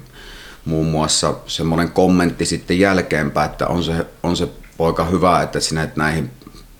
[0.66, 5.82] muun muassa semmoinen kommentti sitten jälkeenpäin, että on se, on se poika hyvä, että sinä
[5.82, 6.30] et näihin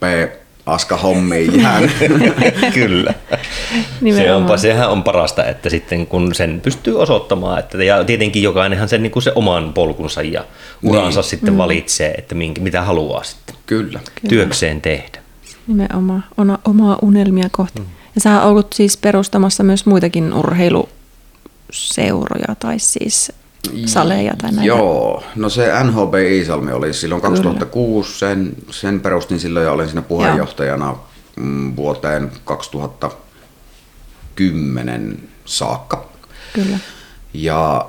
[0.01, 1.91] P-aska-hommiin jäänyt.
[2.75, 3.15] Kyllä.
[4.17, 8.89] Se onpa, sehän on parasta, että sitten kun sen pystyy osoittamaan, että ja tietenkin jokainenhan
[8.89, 10.45] sen, niin kuin se oman polkunsa ja
[10.83, 11.31] uransa niin.
[11.31, 14.01] sitten valitsee, että minkä, mitä haluaa sitten kyllä.
[14.29, 15.19] työkseen tehdä.
[15.67, 16.25] Nimenomaan.
[16.37, 17.81] On omaa unelmia kohti.
[17.81, 17.87] Mm.
[18.15, 23.33] Ja sä oot ollut siis perustamassa myös muitakin urheiluseuroja tai siis
[23.87, 24.67] saleja tai näitä.
[24.67, 30.03] Joo, no se NHB Iisalmi oli silloin 2006, sen, sen perustin silloin ja olin siinä
[30.03, 30.97] puheenjohtajana
[31.37, 36.09] mm, vuoteen 2010 saakka.
[36.53, 36.79] Kyllä.
[37.35, 37.89] Ja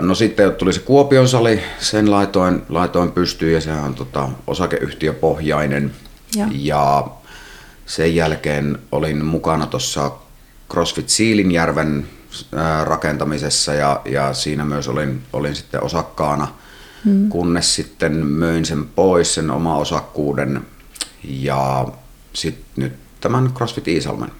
[0.00, 5.92] no sitten tuli se Kuopion sali, sen laitoin, laitoin pystyyn ja sehän on tota, osakeyhtiöpohjainen.
[6.36, 6.46] Ja.
[6.52, 7.08] ja
[7.86, 10.12] sen jälkeen olin mukana tuossa
[10.70, 12.06] CrossFit Siilinjärven
[12.84, 16.48] rakentamisessa ja, ja siinä myös olin, olin sitten osakkaana,
[17.04, 17.28] hmm.
[17.28, 20.66] kunnes sitten möin sen pois, sen oma osakkuuden
[21.24, 21.88] ja
[22.32, 24.30] sitten nyt tämän CrossFit Iisalmen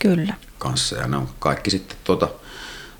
[0.00, 0.34] Kyllä.
[0.58, 2.28] kanssa ja ne on kaikki sitten tuota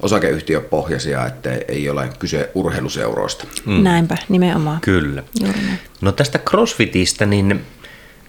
[0.01, 3.45] osakeyhtiöpohjaisia, että ei ole kyse urheiluseuroista.
[3.67, 3.83] Mm.
[3.83, 4.81] Näinpä, nimenomaan.
[4.81, 5.23] Kyllä.
[5.41, 5.79] Juuri näin.
[6.01, 7.67] No tästä crossfitistä, niin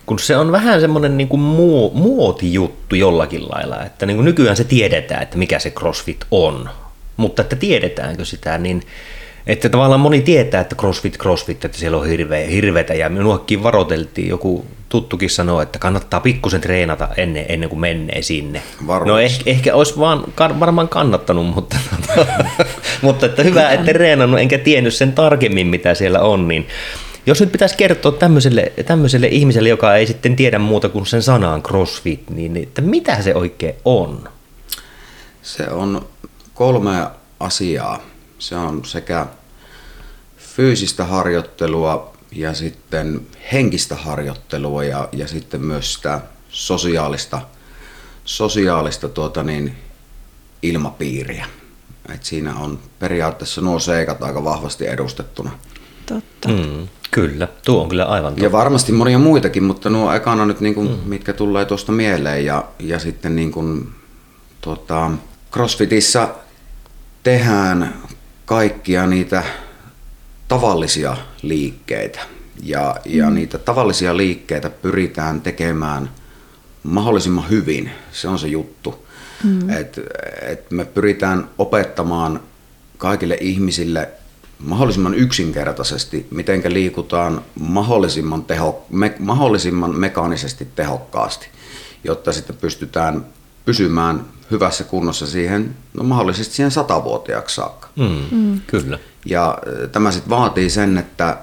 [0.07, 4.57] kun se on vähän semmoinen niin kuin muo, muotijuttu jollakin lailla, että niin kuin nykyään
[4.57, 6.69] se tiedetään, että mikä se crossfit on,
[7.17, 8.81] mutta että tiedetäänkö sitä, niin
[9.47, 14.29] että tavallaan moni tietää, että crossfit, crossfit, että siellä on hirveä, hirvetä ja minuakin varoteltiin,
[14.29, 18.61] joku tuttukin sanoi, että kannattaa pikkusen treenata ennen, ennen kuin menee sinne.
[18.87, 19.11] Varmasti.
[19.11, 20.23] No ehkä, ehkä olisi vaan,
[20.59, 21.75] varmaan kannattanut, mutta,
[23.01, 26.67] mutta että hyvä, että treenannut enkä tiennyt sen tarkemmin, mitä siellä on, niin
[27.27, 31.63] jos nyt pitäisi kertoa tämmöiselle, tämmöiselle ihmiselle, joka ei sitten tiedä muuta kuin sen sanaan
[31.63, 34.29] crossfit, niin että mitä se oikein on?
[35.41, 36.07] Se on
[36.53, 37.07] kolme
[37.39, 38.01] asiaa.
[38.39, 39.25] Se on sekä
[40.37, 43.21] fyysistä harjoittelua ja sitten
[43.53, 47.41] henkistä harjoittelua ja, ja sitten myös sitä sosiaalista,
[48.25, 49.75] sosiaalista tuota niin,
[50.61, 51.45] ilmapiiriä.
[52.13, 55.51] Et siinä on periaatteessa nuo seikat aika vahvasti edustettuna.
[56.07, 56.49] Totta.
[56.49, 58.45] Mm, kyllä, tuo on kyllä aivan totta.
[58.45, 60.97] Ja varmasti monia muitakin, mutta nuo ekana nyt, niin kuin, mm.
[61.05, 62.45] mitkä tulee tuosta mieleen.
[62.45, 63.89] Ja, ja sitten niin kuin,
[64.61, 65.11] tota,
[65.51, 66.29] CrossFitissa
[67.23, 67.93] tehdään
[68.45, 69.43] kaikkia niitä
[70.47, 72.19] tavallisia liikkeitä.
[72.63, 73.35] Ja, ja mm.
[73.35, 76.09] niitä tavallisia liikkeitä pyritään tekemään
[76.83, 77.91] mahdollisimman hyvin.
[78.11, 79.07] Se on se juttu.
[79.43, 79.69] Mm.
[79.69, 79.99] Et,
[80.41, 82.39] et me pyritään opettamaan
[82.97, 84.09] kaikille ihmisille
[84.59, 91.47] mahdollisimman yksinkertaisesti, miten liikutaan mahdollisimman, teho, me, mahdollisimman mekaanisesti tehokkaasti,
[92.03, 93.25] jotta sitten pystytään
[93.65, 97.87] pysymään hyvässä kunnossa siihen, no mahdollisesti siihen satavuotiaaksi saakka.
[97.95, 98.61] Mm, mm.
[98.67, 98.99] Kyllä.
[99.25, 99.57] Ja
[99.91, 101.37] tämä sitten vaatii sen, että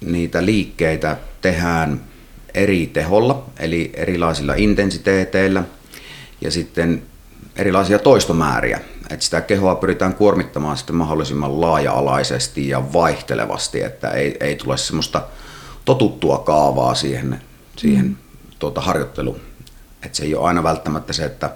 [0.00, 2.00] niitä liikkeitä tehdään
[2.54, 5.64] eri teholla, eli erilaisilla intensiteeteillä
[6.40, 7.02] ja sitten
[7.56, 8.80] erilaisia toistomääriä.
[9.10, 15.22] Että sitä kehoa pyritään kuormittamaan sitten mahdollisimman laaja-alaisesti ja vaihtelevasti, että ei, ei tule semmoista
[15.84, 17.40] totuttua kaavaa siihen,
[17.76, 18.16] siihen mm.
[18.58, 19.40] tuota harjoitteluun.
[20.02, 21.50] Että se ei ole aina välttämättä se, että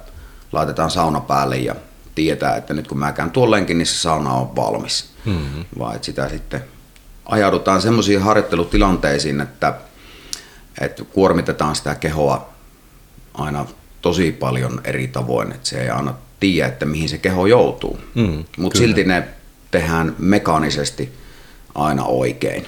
[0.52, 1.74] laitetaan sauna päälle ja
[2.14, 5.10] tietää, että nyt kun mä käyn tuolleenkin, niin se sauna on valmis.
[5.24, 5.64] Mm-hmm.
[5.78, 6.64] Vaan että sitä sitten
[7.26, 9.74] ajaudutaan semmoisiin harjoittelutilanteisiin, että,
[10.80, 12.48] että kuormitetaan sitä kehoa
[13.34, 13.66] aina
[14.02, 17.98] tosi paljon eri tavoin, että se ei aina tiedä, että mihin se keho joutuu.
[18.14, 19.24] Mm, Mutta silti ne
[19.70, 21.12] tehdään mekaanisesti
[21.74, 22.66] aina oikein.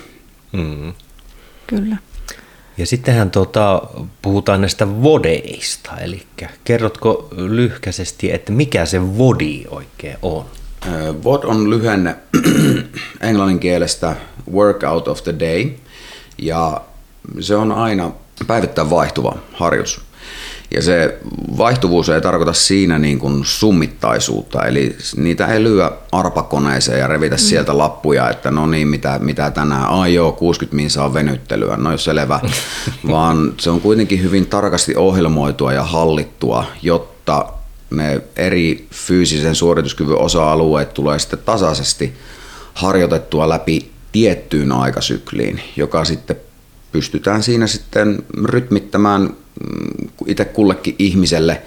[0.53, 0.93] Mm.
[1.67, 1.97] Kyllä.
[2.79, 3.83] Ja sittenhän tuota,
[4.23, 6.23] puhutaan näistä vodeista, eli
[6.65, 10.45] kerrotko lyhkäisesti, että mikä se vodi oikein on?
[11.25, 12.17] VOD on lyhenne
[13.21, 14.17] englannin kielestä
[14.53, 15.71] Work Out of the Day,
[16.39, 16.81] ja
[17.41, 18.11] se on aina
[18.47, 20.01] päivittäin vaihtuva harjoitus.
[20.75, 21.19] Ja se
[21.59, 27.41] vaihtuvuus ei tarkoita siinä niin kuin summittaisuutta, eli niitä ei lyö arpakoneeseen ja revitä mm.
[27.41, 31.99] sieltä lappuja, että no niin, mitä, mitä tänään, ai joo, 60 minsa on venyttelyä, no
[31.99, 32.41] selvä,
[33.11, 37.53] vaan se on kuitenkin hyvin tarkasti ohjelmoitua ja hallittua, jotta
[37.91, 42.15] ne eri fyysisen suorituskyvyn osa-alueet tulee sitten tasaisesti
[42.75, 46.37] harjoitettua läpi tiettyyn aikasykliin, joka sitten
[46.93, 49.31] pystytään siinä sitten rytmittämään
[50.27, 51.63] itse kullekin ihmiselle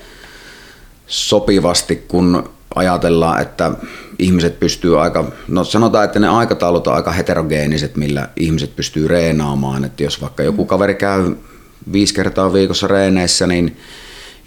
[1.08, 3.72] sopivasti, kun ajatellaan, että
[4.20, 9.86] ihmiset pystyy aika, no sanotaan, että ne aikataulut on aika heterogeeniset, millä ihmiset pystyy reenaamaan,
[9.86, 11.36] että jos vaikka joku kaveri käy
[11.92, 13.78] viisi kertaa viikossa reeneissä, niin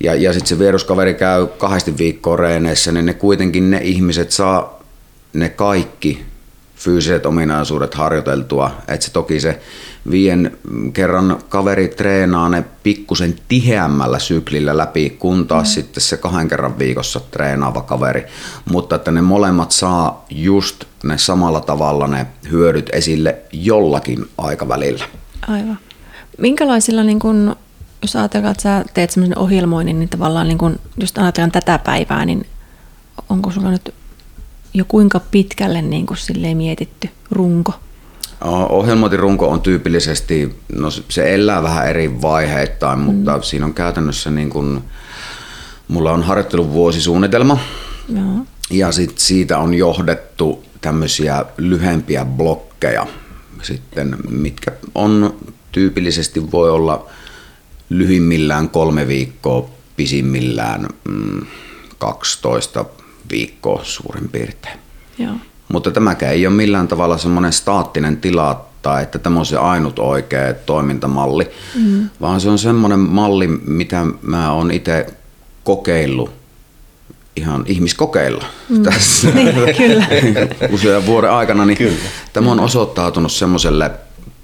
[0.01, 4.83] ja, ja sitten se vieruskaveri käy kahdesti viikkoa reeneissä, niin ne kuitenkin ne ihmiset saa
[5.33, 6.24] ne kaikki
[6.77, 8.70] fyysiset ominaisuudet harjoiteltua.
[8.88, 9.61] Että se toki se
[10.10, 10.58] vien
[10.92, 15.72] kerran kaveri treenaa ne pikkusen tiheämmällä syklillä läpi, kun taas mm.
[15.72, 18.24] sitten se kahden kerran viikossa treenaava kaveri.
[18.70, 25.04] Mutta että ne molemmat saa just ne samalla tavalla ne hyödyt esille jollakin aikavälillä.
[25.48, 25.78] Aivan.
[26.38, 27.56] Minkälaisilla, niin kun,
[28.02, 32.24] jos ajatellaan, että sä teet sellaisen ohjelmoinnin, niin tavallaan niin kun, just ajatellaan tätä päivää,
[32.24, 32.46] niin
[33.28, 33.94] onko sulla nyt
[34.74, 37.72] jo kuinka pitkälle niin kuin mietitty runko?
[38.68, 43.42] Ohjelmointirunko on tyypillisesti, no se elää vähän eri vaiheittain, mutta mm.
[43.42, 44.81] siinä on käytännössä niin kuin,
[45.88, 47.59] mulla on harjoittelun vuosisuunnitelma
[48.14, 48.46] Joo.
[48.70, 53.07] ja sit siitä on johdettu tämmöisiä lyhempiä blokkeja
[53.62, 55.37] sitten, mitkä on
[55.72, 57.07] tyypillisesti voi olla
[57.90, 61.46] lyhimmillään kolme viikkoa, pisimmillään mm,
[61.98, 62.85] 12
[63.31, 64.79] viikkoa suurin piirtein.
[65.18, 65.35] Joo.
[65.68, 69.98] Mutta tämäkään ei ole millään tavalla semmoinen staattinen tila tai että tämä on se ainut
[69.98, 72.11] oikea toimintamalli, mm.
[72.20, 75.07] vaan se on semmoinen malli, mitä mä oon itse
[75.64, 76.31] kokeillut
[77.37, 78.83] ihan ihmiskokeilla mm.
[78.83, 80.07] tässä niin, kyllä.
[80.74, 81.96] usean vuoden aikana, niin kyllä.
[82.33, 83.90] tämä on osoittautunut semmoiselle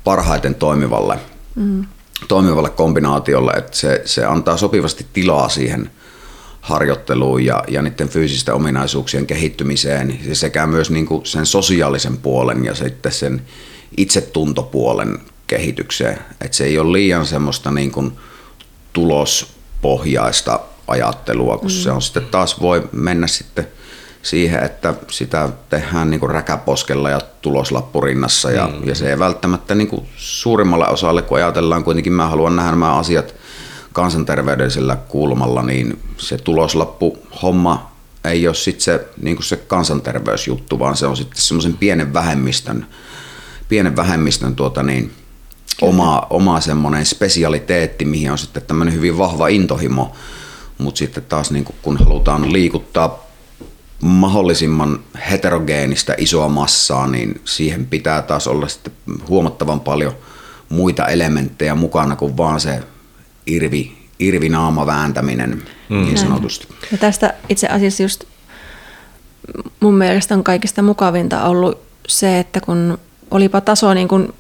[0.05, 1.19] parhaiten toimivalle,
[1.55, 1.85] mm.
[2.29, 5.91] toimivalle kombinaatiolle, että se, se antaa sopivasti tilaa siihen–
[6.65, 12.75] harjoitteluun ja, ja niiden fyysisten ominaisuuksien kehittymiseen sekä myös niin kuin sen sosiaalisen puolen ja
[12.75, 13.43] sitten sen
[13.97, 16.19] itsetuntopuolen kehitykseen.
[16.41, 18.13] Että se ei ole liian semmoista niin kuin
[18.93, 21.75] tulospohjaista ajattelua, kun mm.
[21.75, 23.69] se on sitten taas voi mennä sitten
[24.23, 28.89] siihen, että sitä tehdään niin kuin räkäposkella ja tuloslappurinnassa ja, mm.
[28.89, 32.95] ja se ei välttämättä niin kuin suurimmalle osalle, kun ajatellaan kuitenkin, mä haluan nähdä nämä
[32.95, 33.35] asiat–
[33.95, 37.93] kansanterveydellisellä kulmalla, niin se tuloslappu homma
[38.25, 42.87] ei ole sitten se, niin se kansanterveysjuttu, vaan se on sitten semmoisen pienen vähemmistön,
[43.69, 45.13] pienen vähemmistön tuota niin,
[45.81, 50.13] oma, oma semmoinen spesialiteetti, mihin on sitten tämmöinen hyvin vahva intohimo,
[50.79, 53.25] mutta sitten taas niin kun halutaan liikuttaa
[54.01, 58.93] mahdollisimman heterogeenistä isoa massaa, niin siihen pitää taas olla sitten
[59.29, 60.13] huomattavan paljon
[60.69, 62.83] muita elementtejä mukana kuin vaan se
[63.47, 66.05] irvi, irvinaama vääntäminen mm.
[66.05, 66.69] niin sanotusti.
[66.93, 68.25] Ja tästä itse asiassa just
[69.81, 71.79] mun mielestä on kaikista mukavinta ollut
[72.09, 72.99] se, että kun
[73.31, 74.33] olipa taso niin kuin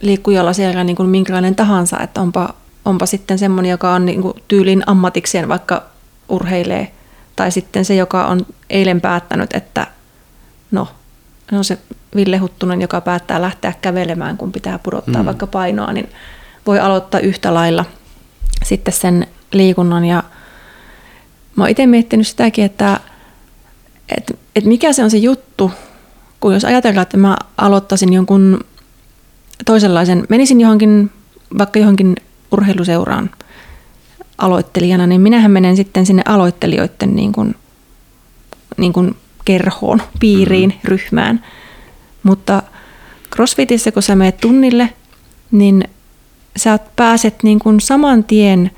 [0.00, 4.34] liikkujalla siellä niin kuin minkälainen tahansa, että onpa, onpa sitten semmoinen, joka on niin kuin
[4.48, 5.82] tyylin ammatikseen vaikka
[6.28, 6.92] urheilee,
[7.36, 9.86] tai sitten se, joka on eilen päättänyt, että
[10.70, 10.88] no,
[11.50, 11.78] se on se
[12.16, 15.26] Ville Huttunen, joka päättää lähteä kävelemään, kun pitää pudottaa mm.
[15.26, 16.08] vaikka painoa, niin
[16.66, 17.84] voi aloittaa yhtä lailla
[18.64, 20.04] sitten sen liikunnan.
[20.04, 20.22] Ja
[21.56, 23.00] mä oon itse miettinyt sitäkin, että,
[24.16, 25.70] että, että mikä se on se juttu,
[26.40, 28.60] kun jos ajatellaan, että mä aloittaisin jonkun
[29.66, 31.10] toisenlaisen, menisin johonkin,
[31.58, 32.16] vaikka johonkin
[32.52, 33.30] urheiluseuraan
[34.38, 37.54] aloittelijana, niin minähän menen sitten sinne aloittelijoiden niin kuin,
[38.76, 40.88] niin kuin kerhoon, piiriin, mm-hmm.
[40.88, 41.44] ryhmään.
[42.22, 42.62] Mutta
[43.34, 44.90] CrossFitissä, kun sä menet tunnille,
[45.50, 45.84] niin
[46.56, 48.70] sä pääset niin kuin saman tien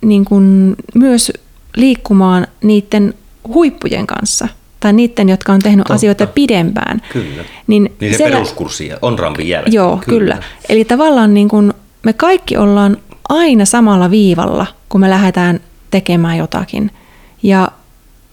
[0.00, 1.32] niin kuin myös
[1.76, 3.14] liikkumaan niiden
[3.48, 4.48] huippujen kanssa–
[4.82, 5.94] tai niiden, jotka on tehnyt Totta.
[5.94, 7.02] asioita pidempään.
[7.12, 7.44] Kyllä.
[7.66, 9.74] Niin, niin se siellä, peruskurssi on rampin jälkeen.
[9.74, 10.34] Joo, kyllä.
[10.34, 10.46] kyllä.
[10.68, 12.96] Eli tavallaan niin kuin me kaikki ollaan
[13.28, 16.90] aina samalla viivalla, kun me lähdetään tekemään jotakin.
[17.42, 17.68] Ja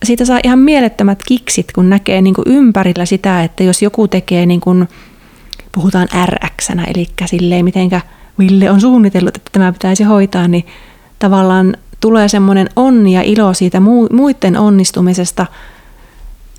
[0.03, 4.45] siitä saa ihan mielettömät kiksit, kun näkee niin kuin ympärillä sitä, että jos joku tekee,
[4.45, 4.87] niin kuin,
[5.71, 8.01] puhutaan rx eli silleen, mitenkä
[8.39, 10.65] Ville on suunnitellut, että tämä pitäisi hoitaa, niin
[11.19, 13.79] tavallaan tulee semmoinen onni ja ilo siitä
[14.11, 15.45] muiden onnistumisesta–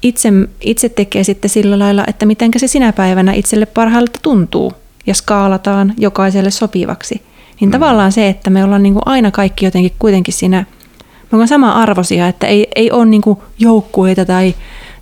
[0.03, 0.29] itse,
[0.61, 4.73] itse tekee sitten sillä lailla, että miten se sinä päivänä itselle parhaalta tuntuu
[5.07, 7.23] ja skaalataan jokaiselle sopivaksi.
[7.61, 7.73] Niin mm.
[7.73, 10.64] tavallaan se, että me ollaan niin kuin aina kaikki jotenkin kuitenkin siinä,
[10.99, 14.55] me ollaan sama arvoisia, että ei, ei ole niin kuin joukkueita tai,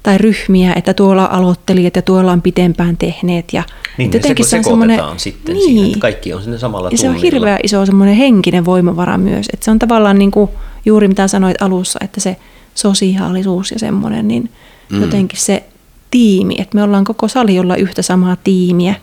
[0.03, 3.53] tai ryhmiä, että tuolla aloittelijat ja tuolla on pitempään tehneet.
[3.53, 3.63] Ja,
[3.99, 7.09] niin, jotenkin se, se on sitten niin, siihen, että kaikki on sinne samalla Ja se
[7.09, 9.47] on hirveän iso semmoinen henkinen voimavara myös.
[9.53, 10.51] Että se on tavallaan niin kuin
[10.85, 12.37] juuri mitä sanoit alussa, että se
[12.75, 14.51] sosiaalisuus ja semmoinen, niin–
[14.89, 15.01] mm.
[15.01, 15.65] jotenkin se
[16.11, 18.95] tiimi, että me ollaan koko saliolla yhtä samaa tiimiä.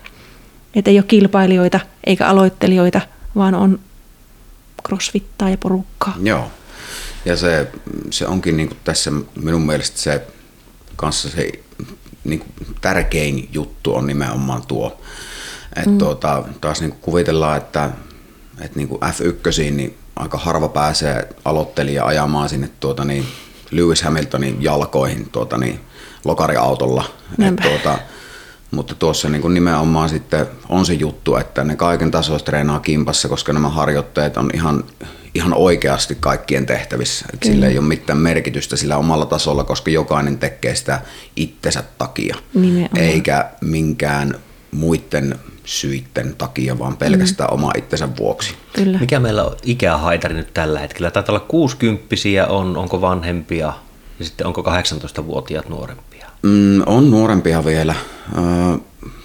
[0.75, 3.01] Että ei ole kilpailijoita eikä aloittelijoita,
[3.35, 3.79] vaan on
[4.87, 6.15] crossfittaa ja porukkaa.
[6.23, 6.51] Joo.
[7.25, 7.67] Ja se,
[8.09, 10.27] se onkin niin tässä minun mielestä se
[10.95, 11.51] kanssa se
[12.25, 12.43] niin
[12.81, 15.01] tärkein juttu on nimenomaan tuo.
[15.75, 15.97] Että mm.
[15.97, 17.89] tuota, taas niin kuvitellaan, että,
[18.61, 23.25] että niin F1 niin aika harva pääsee aloittelija ajamaan sinne tuota niin
[23.71, 25.79] Lewis Hamiltonin jalkoihin tuota, niin,
[26.25, 27.03] lokariautolla.
[27.47, 27.99] Et, tuota,
[28.71, 33.53] mutta tuossa niin nimenomaan sitten on se juttu, että ne kaiken tasoista treenaa kimpassa, koska
[33.53, 34.83] nämä harjoitteet on ihan,
[35.35, 37.25] ihan oikeasti kaikkien tehtävissä.
[37.33, 41.01] Et sillä ei ole mitään merkitystä sillä omalla tasolla, koska jokainen tekee sitä
[41.35, 42.97] itsensä takia, Nimenomaan.
[42.97, 44.35] eikä minkään
[44.71, 47.53] muiden syitten takia, vaan pelkästään mm.
[47.53, 48.55] oma itsensä vuoksi.
[48.73, 48.97] Kyllä.
[48.97, 51.11] Mikä meillä on ikähaitari nyt tällä hetkellä?
[51.11, 53.73] Taitaa olla 60 on, onko vanhempia
[54.19, 56.27] ja sitten onko 18-vuotiaat nuorempia?
[56.41, 57.95] Mm, on nuorempia vielä.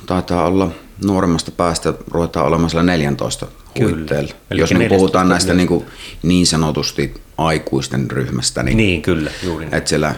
[0.06, 0.70] taitaa olla
[1.04, 3.46] nuoremmasta päästä ruvetaan olemaan siellä 14
[3.78, 4.34] huitteella.
[4.50, 5.86] Jos niin puhutaan näistä niin, kuin
[6.22, 9.74] niin sanotusti aikuisten ryhmästä, niin, niin kyllä, juuri niin.
[9.74, 10.14] Että siellä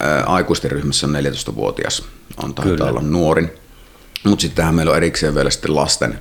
[0.00, 2.02] ää, aikuisten ryhmässä on 14-vuotias,
[2.42, 2.90] on taitaa kyllä.
[2.90, 3.50] olla nuorin.
[4.24, 6.18] Mutta sittenhän meillä on erikseen vielä sitten lasten,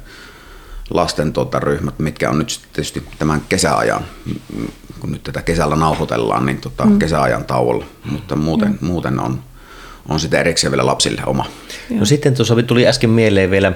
[0.90, 4.06] lasten tota, ryhmät, mitkä on nyt tietysti tämän kesäajan,
[5.00, 7.00] kun nyt tätä kesällä nauhoitellaan, niin tota, mm.
[7.00, 8.88] kesäajan tauolla, mutta muuten, mm.
[8.88, 9.44] muuten on,
[10.10, 11.46] on sitten erikseen vielä lapsille oma.
[11.90, 13.74] No sitten tuossa tuli äsken mieleen vielä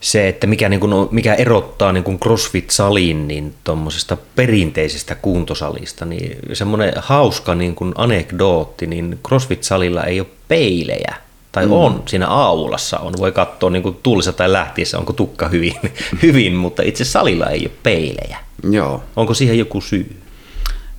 [0.00, 6.38] se, että mikä, niin kuin, mikä erottaa niin kuin CrossFit-salin niin tuommoisesta perinteisestä kuntosalista, niin
[6.52, 11.14] semmoinen hauska niin kuin anekdootti, niin CrossFit-salilla ei ole peilejä
[11.52, 11.72] tai mm.
[11.72, 15.74] on siinä aulassa, on, voi katsoa niin tuulissa tai lähtiessä, onko tukka hyvin,
[16.22, 18.38] hyvin, mutta itse salilla ei ole peilejä.
[18.70, 19.02] Joo.
[19.16, 20.16] Onko siihen joku syy?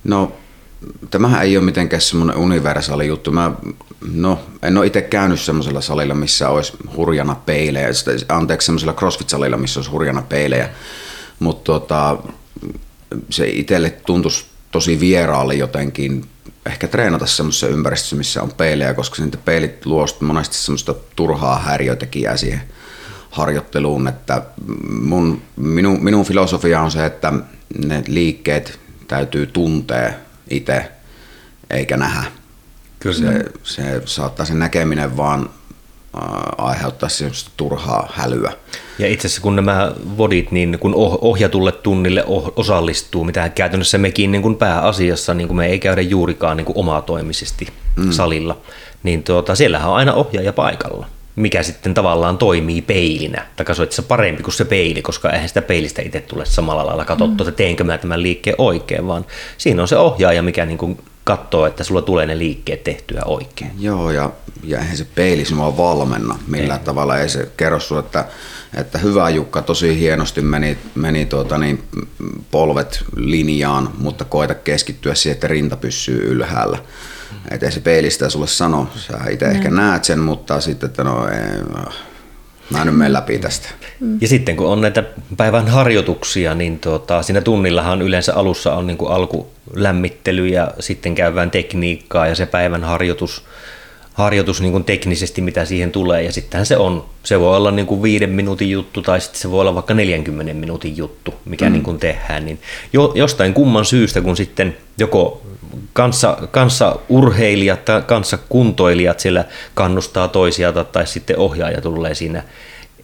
[0.04, 0.32] No,
[1.10, 3.30] tämähän ei ole mitenkään semmoinen universaali juttu.
[3.30, 3.52] Mä,
[4.14, 7.88] no, en ole itse käynyt semmoisella salilla, missä olisi hurjana peilejä,
[8.28, 10.68] anteeksi, semmoisella CrossFit-salilla, missä olisi hurjana peilejä,
[11.38, 12.18] mutta tota,
[13.30, 16.24] se itselle tuntuisi tosi vieraalle jotenkin
[16.66, 22.36] ehkä treenata semmoisessa ympäristössä, missä on peilejä, koska sitten peilit luo monesti semmoista turhaa häiriötekijää
[22.36, 22.62] siihen
[23.30, 24.42] harjoitteluun, että
[24.88, 27.32] mun, minun, minun filosofia on se, että
[27.86, 30.12] ne liikkeet täytyy tuntea
[30.52, 30.90] itse
[31.70, 32.24] eikä nähdä.
[33.00, 33.14] Kyllä.
[33.14, 35.50] Se, se saattaa se näkeminen vaan
[36.58, 38.52] aiheuttaa semmoista turhaa hälyä.
[38.98, 42.24] Ja itse asiassa kun nämä vodit, niin kun ohjatulle tunnille
[42.56, 46.78] osallistuu, mitä käytännössä mekin niin kuin pääasiassa, niin kuin me ei käydä juurikaan niin kuin
[46.78, 48.12] omatoimisesti mm.
[48.12, 48.60] salilla,
[49.02, 51.06] niin tuota, siellähän on aina ohjaaja paikalla
[51.36, 53.46] mikä sitten tavallaan toimii peilinä.
[53.56, 57.44] Tai se parempi kuin se peili, koska eihän sitä peilistä itse tule samalla lailla katsottua,
[57.44, 57.48] mm.
[57.48, 59.26] että teenkö mä tämän liikkeen oikein, vaan
[59.58, 63.70] siinä on se ohjaaja, mikä niin kuin katsoa, että sulla tulee ne liikkeet tehtyä oikein.
[63.78, 64.30] Joo, ja,
[64.64, 66.84] ja eihän se peili sinua valmenna millään ei.
[66.84, 67.18] tavalla.
[67.18, 68.24] Ei se kerro sinulle, että,
[68.76, 71.82] että hyvä Jukka, tosi hienosti meni, meni tuota niin,
[72.50, 76.78] polvet linjaan, mutta koita keskittyä siihen, että rinta pysyy ylhäällä.
[77.32, 77.54] Mm.
[77.54, 78.88] Että ei se peilistä sulle sano.
[78.96, 81.62] Sä itse ehkä näet sen, mutta sitten, että no ei,
[82.72, 83.68] Mä en mene läpi tästä.
[84.20, 85.04] Ja sitten kun on näitä
[85.36, 91.50] päivän harjoituksia, niin tuota, siinä tunnillahan yleensä alussa on niin kuin alkulämmittely ja sitten käydään
[91.50, 93.44] tekniikkaa ja se päivän harjoitus,
[94.12, 96.22] harjoitus niin kuin teknisesti, mitä siihen tulee.
[96.22, 99.50] Ja sittenhän se on, se voi olla niin kuin viiden minuutin juttu tai sitten se
[99.50, 101.72] voi olla vaikka 40 minuutin juttu, mikä mm.
[101.72, 102.44] niin kuin tehdään.
[102.44, 102.58] Niin
[102.92, 105.42] jo, jostain kumman syystä, kun sitten joko
[105.92, 109.44] kanssa, kanssa urheilijat tai kanssa kuntoilijat siellä
[109.74, 112.42] kannustaa toisia tai sitten ohjaaja tulee siinä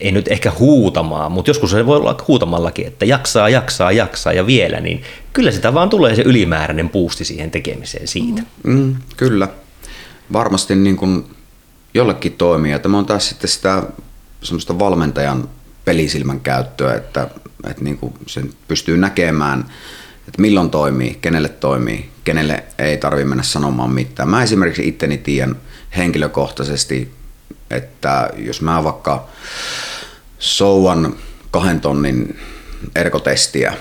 [0.00, 4.46] ei nyt ehkä huutamaan, mutta joskus se voi olla huutamallakin, että jaksaa, jaksaa, jaksaa ja
[4.46, 5.02] vielä, niin
[5.32, 8.42] kyllä sitä vaan tulee se ylimääräinen puusti siihen tekemiseen siitä.
[8.62, 9.48] Mm, kyllä.
[10.32, 11.36] Varmasti niin kuin
[11.94, 12.78] jollekin toimii.
[12.78, 13.82] Tämä on taas sitten sitä
[14.42, 15.48] semmoista valmentajan
[15.84, 17.28] pelisilmän käyttöä, että,
[17.70, 19.60] että niin kuin sen pystyy näkemään,
[20.28, 24.28] että milloin toimii, kenelle toimii, kenelle ei tarvitse mennä sanomaan mitään.
[24.28, 25.56] Mä esimerkiksi itteni tiedän
[25.96, 27.14] henkilökohtaisesti,
[27.70, 29.28] että jos mä vaikka
[30.38, 31.16] souan
[31.50, 32.40] kahden tonnin
[32.94, 33.74] erkotestiä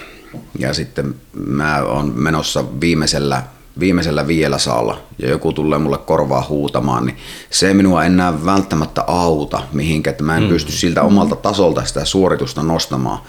[0.59, 3.43] ja sitten mä oon menossa viimeisellä
[3.79, 7.17] viimeisellä vielä saalla ja joku tulee mulle korvaa huutamaan, niin
[7.49, 10.49] se minua enää välttämättä auta mihinkä, että mä en mm.
[10.49, 13.19] pysty siltä omalta tasolta sitä suoritusta nostamaan,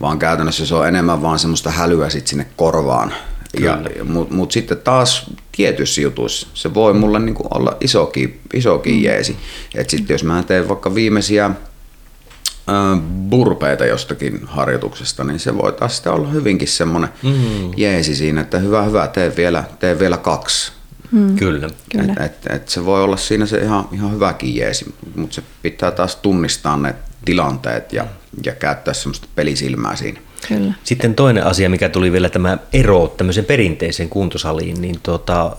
[0.00, 3.12] vaan käytännössä se on enemmän vaan semmoista hälyä sit sinne korvaan.
[3.60, 5.26] Ja, Mutta mut sitten taas
[5.56, 9.02] tietyissä jutuissa se voi mulle niinku olla isokin, isokin mm.
[9.02, 9.36] jeesi.
[9.74, 11.50] Et sitten jos mä teen vaikka viimeisiä
[13.30, 17.70] burpeita jostakin harjoituksesta, niin se voi taas sitten olla hyvinkin semmoinen mm.
[17.76, 20.72] jeesi siinä, että hyvä, hyvä, tee vielä, tee vielä kaksi.
[21.10, 21.36] Mm.
[21.36, 21.68] Kyllä.
[21.92, 22.12] Kyllä.
[22.12, 25.90] Et, et, et se voi olla siinä se ihan, ihan hyväkin jeesi, mutta se pitää
[25.90, 26.94] taas tunnistaa ne
[27.24, 28.06] tilanteet ja,
[28.44, 30.20] ja käyttää semmoista pelisilmää siinä.
[30.48, 30.74] Kyllä.
[30.84, 35.56] Sitten toinen asia, mikä tuli vielä tämä ero tämmöisen perinteisen kuntosaliin, niin tuota,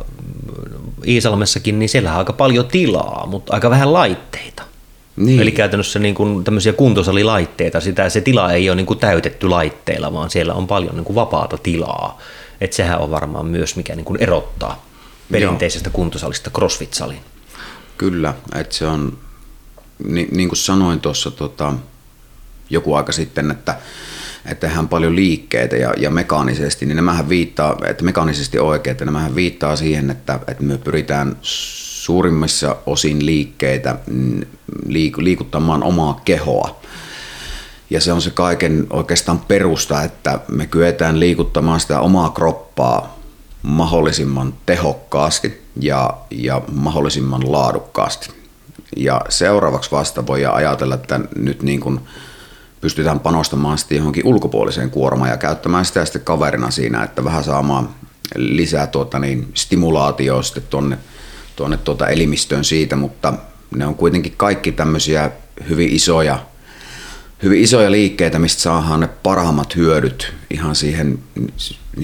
[1.07, 4.63] Iisalmessakin, niin siellä on aika paljon tilaa, mutta aika vähän laitteita.
[5.15, 5.41] Niin.
[5.41, 10.13] Eli käytännössä niin kuin tämmöisiä kuntosalilaitteita, sitä, se tila ei ole niin kuin täytetty laitteilla,
[10.13, 12.21] vaan siellä on paljon niin kuin vapaata tilaa.
[12.61, 14.85] Et sehän on varmaan myös mikä niin kuin erottaa
[15.31, 15.93] perinteisestä Joo.
[15.93, 17.21] kuntosalista crossfit-saliin.
[17.97, 19.17] Kyllä, että se on,
[20.07, 21.73] niin, niin kuin sanoin tuossa tota,
[22.69, 23.77] joku aika sitten, että
[24.45, 29.35] että tehdään paljon liikkeitä ja, ja mekaanisesti, niin nämähän viittaa, että mekaanisesti oikein, että nämähän
[29.35, 31.37] viittaa siihen, että, että me pyritään
[32.03, 34.41] suurimmissa osin liikkeitä mm,
[35.17, 36.75] liikuttamaan omaa kehoa.
[37.89, 43.19] Ja se on se kaiken oikeastaan perusta, että me kyetään liikuttamaan sitä omaa kroppaa
[43.61, 48.29] mahdollisimman tehokkaasti ja, ja mahdollisimman laadukkaasti.
[48.97, 51.99] Ja seuraavaksi vasta voi ajatella, että nyt niin kuin
[52.81, 57.89] pystytään panostamaan sitten johonkin ulkopuoliseen kuormaan ja käyttämään sitä sitten kaverina siinä, että vähän saamaan
[58.35, 60.97] lisää tuota niin, stimulaatioa sitten tuonne
[61.55, 63.33] tuonne tuota elimistöön siitä, mutta
[63.75, 65.31] ne on kuitenkin kaikki tämmöisiä
[65.69, 66.39] hyvin isoja,
[67.43, 71.19] hyvin isoja liikkeitä, mistä saadaan ne parhaimmat hyödyt ihan siihen,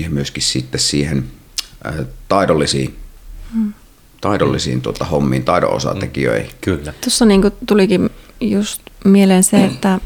[0.09, 1.23] myöskin sitten siihen
[2.27, 2.95] taidollisiin,
[3.53, 3.73] hmm.
[4.21, 6.49] taidollisiin tuota, hommiin, taidon osatekijöihin.
[6.49, 6.57] Hmm.
[6.61, 6.93] Kyllä.
[7.01, 8.09] Tuossa niin tulikin
[8.41, 9.99] just mieleen se, että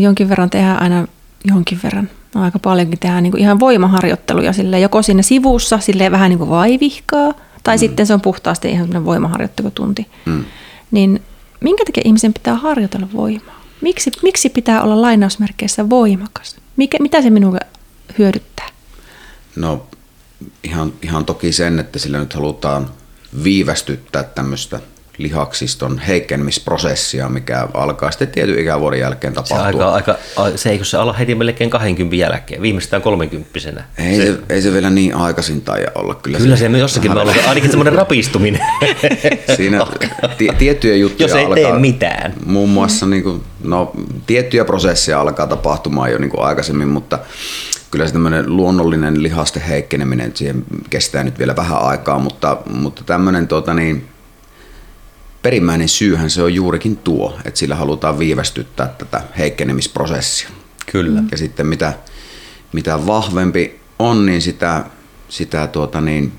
[0.00, 1.06] jonkin verran tehdään aina
[1.44, 6.28] jonkin verran, no aika paljonkin tehdään niin ihan voimaharjoitteluja sille joko siinä sivussa sille vähän
[6.30, 7.78] niin kuin vaivihkaa, tai mm.
[7.78, 10.06] sitten se on puhtaasti ihan sellainen voimaharjoittelutunti.
[10.26, 10.44] Mm.
[10.90, 11.22] Niin
[11.60, 13.60] minkä takia ihmisen pitää harjoitella voimaa?
[13.80, 16.56] Miksi, miksi pitää olla lainausmerkeissä voimakas?
[16.76, 17.58] Mikä, mitä se minulle
[18.18, 18.68] hyödyttää?
[19.56, 19.86] No
[20.64, 22.90] ihan, ihan toki sen, että sillä nyt halutaan
[23.44, 24.80] viivästyttää tämmöistä
[25.22, 29.82] lihaksiston heikkenemisprosessia, mikä alkaa sitten tietyn ikävuoden jälkeen tapahtua.
[29.82, 33.50] Se, aika, aika, se eikö se ala heti melkein 20 jälkeen, viimeistään 30
[33.98, 36.14] Ei se, se, ei se vielä niin aikaisin tai olla.
[36.14, 37.28] Kyllä, kyllä se, se jossakin vähän...
[37.28, 38.60] ollut, ainakin semmoinen rapistuminen.
[39.56, 39.86] Siinä
[40.38, 42.34] t- tiettyjä juttuja Jos ei alkaa, tee mitään.
[42.46, 43.92] Muun muassa niin kuin, no,
[44.26, 47.18] tiettyjä prosesseja alkaa tapahtumaan jo niin kuin aikaisemmin, mutta
[47.90, 53.48] kyllä se tämmöinen luonnollinen lihasten heikkeneminen, siihen kestää nyt vielä vähän aikaa, mutta, mutta tämmöinen
[53.48, 54.08] tuota niin,
[55.42, 60.48] perimmäinen syyhän se on juurikin tuo, että sillä halutaan viivästyttää tätä heikkenemisprosessia.
[60.92, 61.22] Kyllä.
[61.30, 61.92] Ja sitten mitä,
[62.72, 64.84] mitä vahvempi on, niin sitä,
[65.28, 66.32] sitä, tuota niin,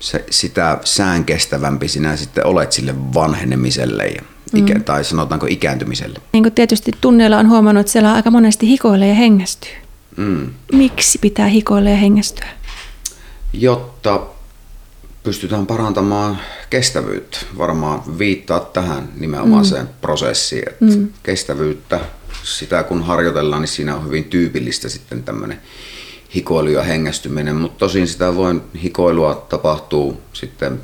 [0.00, 4.22] se, sitä säänkestävämpi sinä sitten olet sille vanhenemiselle ja
[4.54, 4.84] ikä, mm.
[4.84, 6.18] tai sanotaanko ikääntymiselle.
[6.32, 9.72] Niin kuin tietysti tunneilla on huomannut, että siellä aika monesti hikoilee ja hengästyy.
[10.16, 10.50] Mm.
[10.72, 12.48] Miksi pitää hikoilla ja hengästyä?
[13.52, 14.20] Jotta
[15.24, 16.38] pystytään parantamaan
[16.70, 17.38] kestävyyttä.
[17.58, 19.92] Varmaan viittaa tähän nimenomaiseen mm.
[20.00, 20.68] prosessiin.
[20.68, 21.08] Että mm.
[21.22, 22.00] Kestävyyttä,
[22.42, 25.60] sitä kun harjoitellaan, niin siinä on hyvin tyypillistä sitten tämmöinen
[26.34, 30.80] hikoilu ja hengästyminen, mutta tosin sitä voin hikoilua tapahtuu sitten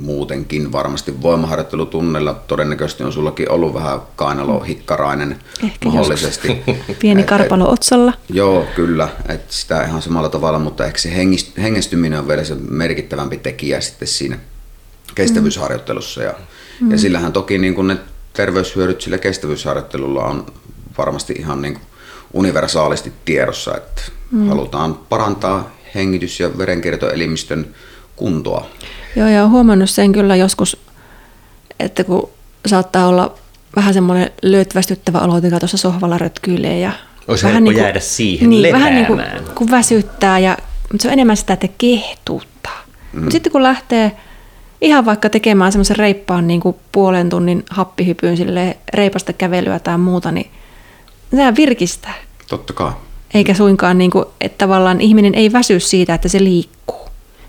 [0.00, 2.34] muutenkin varmasti voimaharjoittelutunnella.
[2.34, 6.62] Todennäköisesti on sullakin ollut vähän kainalo hikkarainen Ehkä mahdollisesti.
[7.00, 8.12] Pieni karpalo et, otsalla.
[8.28, 9.08] Joo, kyllä.
[9.28, 11.12] Et sitä ihan samalla tavalla, mutta ehkä se
[11.62, 14.38] hengestyminen on vielä se merkittävämpi tekijä sitten siinä
[15.14, 16.22] kestävyysharjoittelussa.
[16.22, 16.34] Ja,
[16.80, 16.90] mm.
[16.90, 17.96] ja sillähän toki niin kun ne
[18.32, 20.46] terveyshyödyt sillä kestävyysharjoittelulla on
[20.98, 21.78] varmasti ihan niin
[22.32, 24.48] universaalisti tiedossa, että mm.
[24.48, 27.74] halutaan parantaa hengitys- ja verenkiertoelimistön
[28.20, 28.66] kuntoa.
[29.16, 30.76] Joo, ja olen huomannut sen kyllä joskus,
[31.80, 32.30] että kun
[32.66, 33.34] saattaa olla
[33.76, 36.78] vähän semmoinen löytävästyttävä olo, joka tuossa sohvalla rötkyilee.
[36.78, 36.92] Ja
[37.28, 39.22] Olisi vähän niin kuin, jäädä siihen niin, vähän niin kuin,
[39.54, 40.56] kun väsyttää, ja,
[40.92, 42.84] mutta se on enemmän sitä, että kehtuuttaa.
[43.12, 43.20] Mm.
[43.20, 44.12] Mutta sitten kun lähtee
[44.80, 50.32] ihan vaikka tekemään semmoisen reippaan niin kuin puolen tunnin happihypyyn sille reipasta kävelyä tai muuta,
[50.32, 50.50] niin
[51.30, 52.14] sehän virkistää.
[52.48, 52.92] Totta kai.
[53.34, 56.99] Eikä suinkaan, niin kuin, että tavallaan ihminen ei väsy siitä, että se liikkuu,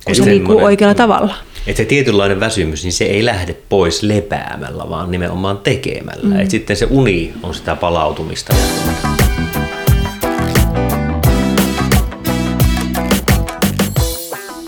[0.06, 1.36] kun se liikkuu oikealla tavalla.
[1.68, 6.36] Että se tietynlainen väsymys, niin se ei lähde pois lepäämällä, vaan nimenomaan tekemällä.
[6.36, 6.40] Mm.
[6.40, 8.54] Et sitten se uni on sitä palautumista.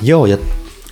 [0.02, 0.38] Joo, ja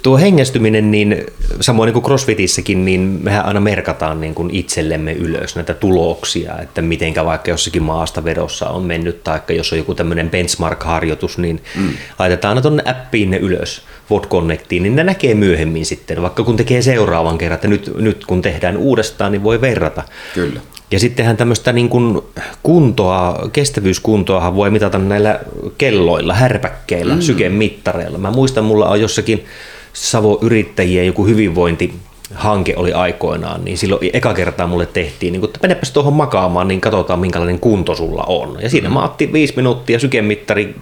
[0.04, 1.26] Tuo hengästyminen, niin
[1.60, 6.82] samoin niin kuin CrossFitissäkin, niin mehän aina merkataan niin kuin itsellemme ylös näitä tuloksia, että
[6.82, 11.90] mitenkä vaikka jossakin maasta vedossa on mennyt, tai jos on joku tämmöinen benchmark-harjoitus, niin mm.
[12.20, 13.82] laitetaan aina tuonne appiin ne ylös,
[14.12, 18.26] Vod Connectiin, niin ne näkee myöhemmin sitten, vaikka kun tekee seuraavan kerran, että nyt, nyt
[18.26, 20.04] kun tehdään uudestaan, niin voi verrata.
[20.34, 20.60] Kyllä.
[20.92, 22.22] Ja sittenhän tämmöistä niin kuin
[22.64, 25.40] kuntoa, kestävyyskuntoahan voi mitata näillä
[25.78, 27.22] kelloilla, härpäkkeillä, mm.
[27.22, 28.18] sykemittareilla.
[28.18, 29.46] Mä muistan, mulla on jossakin
[29.94, 31.94] Savo yrittäjien joku hyvinvointi
[32.34, 36.68] hanke oli aikoinaan, niin silloin eka kertaa mulle tehtiin, niin kun, että menepäs tuohon makaamaan,
[36.68, 38.58] niin katsotaan minkälainen kunto sulla on.
[38.62, 38.94] Ja siinä mm.
[38.94, 40.76] mä otin viisi minuuttia sykemittari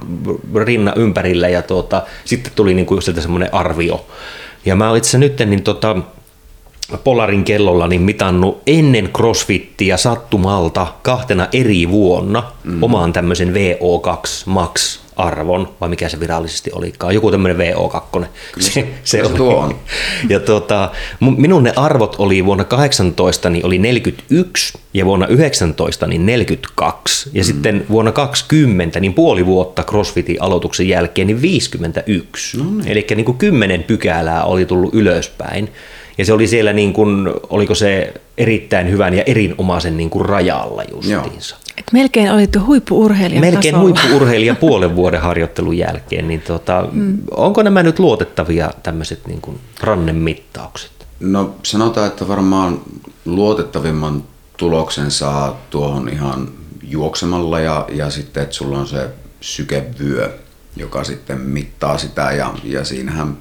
[0.55, 4.05] rinna ympärillä ja tuota, sitten tuli niin kuin sieltä semmoinen arvio.
[4.65, 5.95] Ja mä itse nyt niin tota,
[6.97, 12.83] Polarin kellolla niin mitannut ennen CrossFittiä sattumalta kahtena eri vuonna mm.
[12.83, 18.25] omaan tämmöisen VO2 Max arvon, vai mikä se virallisesti olikaan, joku tämmöinen VO2.
[18.59, 19.37] se, se, oli.
[19.37, 19.75] tuo on.
[20.29, 26.25] Ja tuota, minun ne arvot oli vuonna 18 niin oli 41 ja vuonna 19 niin
[26.25, 27.45] 42 ja mm.
[27.45, 32.57] sitten vuonna 20 niin puoli vuotta CrossFitin aloituksen jälkeen niin 51.
[32.57, 32.87] No niin.
[32.87, 35.69] Eli niin kuin 10 pykälää oli tullut ylöspäin.
[36.19, 40.83] Ja se oli siellä, niin kuin, oliko se erittäin hyvän ja erinomaisen niin kuin rajalla
[40.91, 41.55] justiinsa.
[41.55, 41.73] Joo.
[41.77, 43.81] Et melkein olit huippuurheilija Melkein tasolla.
[43.81, 46.27] huippuurheilija puolen vuoden harjoittelun jälkeen.
[46.27, 47.17] Niin tota, mm.
[47.31, 50.91] Onko nämä nyt luotettavia tämmöiset niin kuin rannemittaukset?
[51.19, 52.81] No sanotaan, että varmaan
[53.25, 54.23] luotettavimman
[54.57, 56.49] tuloksen saa tuohon ihan
[56.83, 59.09] juoksemalla ja, ja sitten, että sulla on se
[59.41, 60.37] sykevyö,
[60.75, 63.37] joka sitten mittaa sitä ja, ja siinähän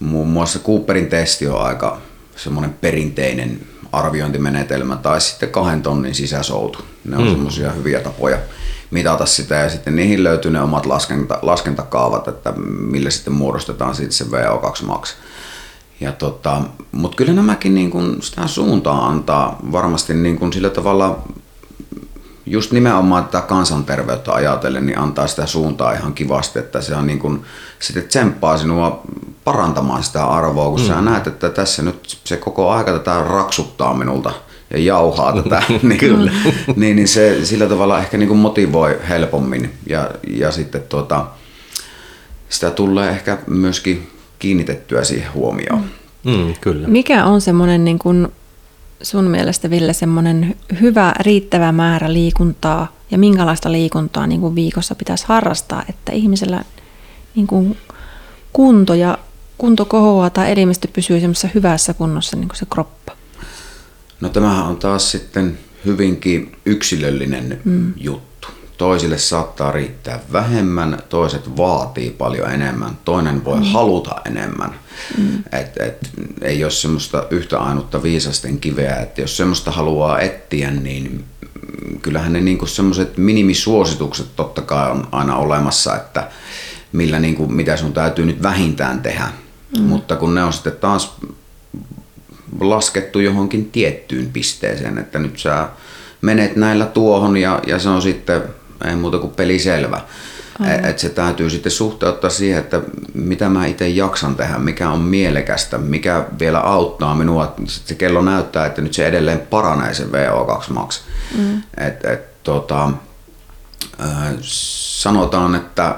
[0.00, 1.98] muun muassa Cooperin testi on aika
[2.36, 3.60] semmoinen perinteinen
[3.92, 6.78] arviointimenetelmä tai sitten kahden tonnin sisäsoutu.
[7.04, 7.30] Ne on mm.
[7.30, 8.38] semmoisia hyviä tapoja
[8.90, 14.12] mitata sitä ja sitten niihin löytyy ne omat laskenta, laskentakaavat, että millä sitten muodostetaan sitten
[14.12, 15.14] se VO2 max.
[16.00, 21.22] Ja tota, Mutta kyllä nämäkin niin kun sitä suuntaa antaa varmasti niin kun sillä tavalla
[22.46, 27.18] just nimenomaan tätä kansanterveyttä ajatellen, niin antaa sitä suuntaa ihan kivasti, että se on niin
[27.18, 27.44] kuin,
[27.78, 29.02] sitten tsemppaa sinua
[29.52, 30.86] parantamaan sitä arvoa, kun mm.
[30.86, 34.32] sä näet, että tässä nyt se koko aika tätä raksuttaa minulta
[34.70, 36.32] ja jauhaa tätä, niin, Kyllä.
[36.76, 41.26] niin, niin se sillä tavalla ehkä niin kuin motivoi helpommin ja, ja sitten tuota,
[42.48, 45.84] sitä tulee ehkä myöskin kiinnitettyä siihen huomioon.
[46.24, 46.88] Mm, kyllä.
[46.88, 48.28] Mikä on semmoinen niin kuin
[49.02, 55.24] sun mielestä, Ville, semmoinen hyvä, riittävä määrä liikuntaa ja minkälaista liikuntaa niin kuin viikossa pitäisi
[55.28, 56.64] harrastaa, että ihmisellä
[57.34, 57.76] niin kuin
[58.52, 59.18] kunto ja
[59.58, 63.12] kunto kohoaa tai elimistö pysyy semmoisessa hyvässä kunnossa niin kuin se kroppa?
[64.20, 67.92] No tämähän on taas sitten hyvinkin yksilöllinen mm.
[67.96, 68.48] juttu.
[68.78, 73.64] Toisille saattaa riittää vähemmän, toiset vaatii paljon enemmän, toinen voi mm.
[73.64, 74.74] haluta enemmän.
[75.18, 75.44] Mm.
[75.52, 76.10] Et, et,
[76.42, 81.24] ei ole semmoista yhtä ainutta viisasten kiveä, että jos semmoista haluaa etsiä, niin
[82.02, 86.30] kyllähän ne niinku semmoiset minimisuositukset totta kai on aina olemassa, että
[86.92, 89.28] millä niinku, mitä sun täytyy nyt vähintään tehdä.
[89.76, 89.82] Mm.
[89.82, 91.16] Mutta kun ne on sitten taas
[92.60, 95.68] laskettu johonkin tiettyyn pisteeseen, että nyt sä
[96.20, 98.42] menet näillä tuohon ja, ja se on sitten
[98.84, 100.00] ei muuta kuin peli selvä.
[100.58, 100.84] Mm.
[100.84, 102.80] Et se täytyy sitten suhteuttaa siihen, että
[103.14, 107.54] mitä mä itse jaksan tehdä, mikä on mielekästä, mikä vielä auttaa minua.
[107.56, 111.00] Sitten se kello näyttää, että nyt se edelleen paranee se VO2 max.
[111.38, 111.62] Mm.
[111.76, 112.90] Et, et, tota,
[114.42, 115.96] sanotaan, että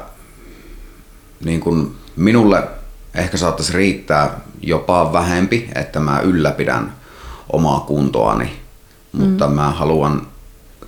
[1.45, 2.69] niin kun minulle
[3.15, 6.93] ehkä saattaisi riittää jopa vähempi, että mä ylläpidän
[7.53, 8.61] omaa kuntoani,
[9.13, 9.55] mutta mm.
[9.55, 10.27] mä haluan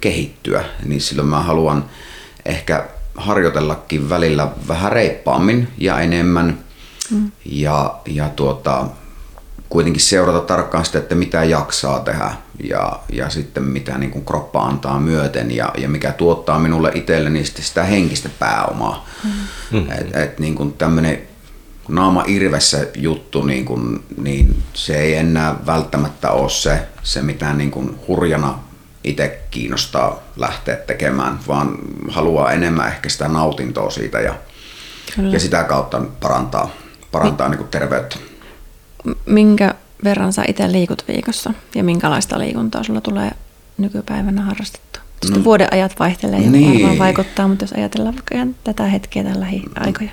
[0.01, 1.85] kehittyä, niin silloin mä haluan
[2.45, 6.59] ehkä harjoitellakin välillä vähän reippaammin ja enemmän
[7.11, 7.31] mm.
[7.45, 8.87] ja, ja tuota,
[9.69, 12.31] kuitenkin seurata tarkkaan sitä, että mitä jaksaa tehdä
[12.65, 17.45] ja, ja sitten mitä niin kuin kroppa antaa myöten ja, ja mikä tuottaa minulle itselleni
[17.45, 19.07] sitten sitä henkistä pääomaa.
[19.71, 19.91] Mm.
[19.91, 21.32] Et, et niin kuin tämmöinen
[21.89, 27.71] naama irvessä juttu, niin, kuin, niin se ei enää välttämättä ole se, se mitä niin
[27.71, 28.59] kuin hurjana
[29.05, 31.79] itse kiinnostaa lähteä tekemään, vaan
[32.09, 34.35] haluaa enemmän ehkä sitä nautintoa siitä ja,
[35.31, 36.71] ja sitä kautta parantaa,
[37.13, 38.17] parantaa niin kuin terveyttä.
[39.27, 39.75] Minkä
[40.05, 43.31] verran sä itse liikut viikossa ja minkälaista liikuntaa sulla tulee
[43.79, 45.03] nykypäivänä harrastettua?
[45.31, 46.73] No, vuoden ajat vaihtelee ja niin.
[46.73, 50.11] varmaan vaikuttaa, mutta jos ajatellaan vaikka tätä hetkeä tai lähiaikoja.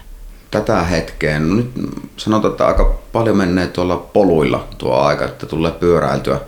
[0.51, 1.71] Tätä hetkeä, no nyt
[2.17, 6.39] sanotaan, että aika paljon menee tuolla poluilla tuo aika, että tulee pyöräiltyä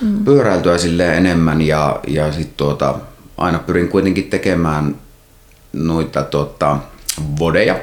[0.00, 0.24] mm.
[0.24, 2.94] pyöräiltyä sille enemmän ja, ja sitten tuota,
[3.38, 4.96] aina pyrin kuitenkin tekemään
[5.72, 6.78] noita tuota,
[7.38, 7.76] vodeja,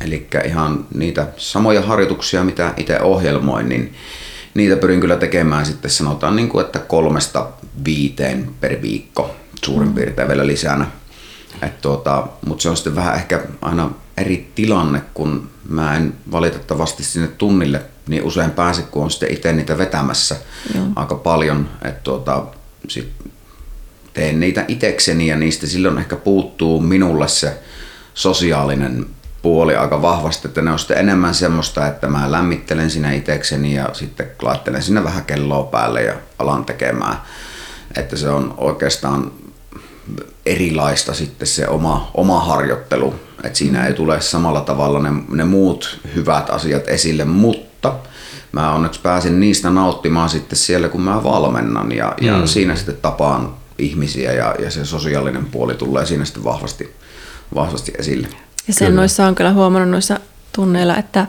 [0.00, 3.94] eli ihan niitä samoja harjoituksia, mitä itse ohjelmoin, niin
[4.54, 7.48] niitä pyrin kyllä tekemään sitten sanotaan, niin kuin, että kolmesta
[7.84, 9.94] viiteen per viikko suurin mm.
[9.94, 10.86] piirtein vielä lisänä.
[11.82, 17.28] tuota, Mutta se on sitten vähän ehkä aina eri tilanne, kun mä en valitettavasti sinne
[17.28, 20.36] tunnille niin usein pääse, kun on sitten itse niitä vetämässä
[20.74, 20.84] Joo.
[20.96, 21.68] aika paljon.
[21.84, 22.46] Että tuota,
[22.88, 23.12] sit
[24.14, 27.58] teen niitä itekseni ja niistä silloin ehkä puuttuu minulle se
[28.14, 29.06] sosiaalinen
[29.42, 33.88] puoli aika vahvasti, että ne on sitten enemmän semmoista, että mä lämmittelen sinä itekseni ja
[33.92, 37.16] sitten laittelen sinne vähän kelloa päälle ja alan tekemään.
[37.96, 39.32] Että se on oikeastaan
[40.46, 43.14] erilaista sitten se oma, oma harjoittelu,
[43.46, 47.94] että siinä ei tule samalla tavalla ne, ne muut hyvät asiat esille, mutta
[48.52, 52.26] mä onneksi pääsin niistä nauttimaan sitten siellä, kun mä valmennan ja, mm.
[52.26, 56.94] ja siinä sitten tapaan ihmisiä ja, ja se sosiaalinen puoli tulee siinä sitten vahvasti,
[57.54, 58.28] vahvasti esille.
[58.68, 59.00] Ja sen kyllä.
[59.00, 60.20] noissa on kyllä huomannut noissa
[60.52, 61.26] tunneilla, että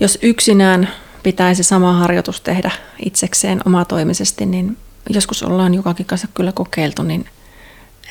[0.00, 0.88] jos yksinään
[1.22, 2.70] pitäisi sama harjoitus tehdä
[3.04, 4.76] itsekseen omatoimisesti, niin
[5.10, 7.26] joskus ollaan jokakin kanssa kyllä kokeiltu, niin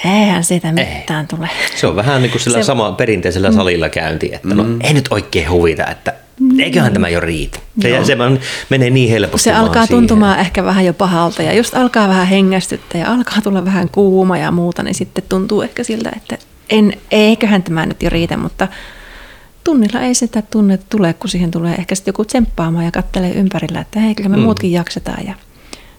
[0.06, 1.38] Eihän siitä mitään ei.
[1.38, 1.50] tule.
[1.76, 2.64] Se on vähän niin kuin sillä se...
[2.64, 3.56] sama perinteisellä mm.
[3.56, 4.70] salilla käynti, että no, mm.
[4.70, 6.14] no ei nyt oikein huvita, että
[6.60, 7.60] eiköhän tämä jo riitä.
[7.82, 8.06] Se, Joo.
[8.06, 8.18] se
[8.70, 10.02] menee niin helposti Se alkaa siihen.
[10.02, 14.38] tuntumaan ehkä vähän jo pahalta ja just alkaa vähän hengästyttää ja alkaa tulla vähän kuuma
[14.38, 16.38] ja muuta, niin sitten tuntuu ehkä siltä, että
[16.70, 18.68] en, eiköhän tämä nyt jo riitä, mutta
[19.64, 23.82] tunnilla ei sitä tunne tule, kun siihen tulee ehkä sitten joku tsemppaamaan ja kattelee ympärillä,
[23.82, 24.44] että hei, kyllä me mm.
[24.44, 25.34] muutkin jaksetaan ja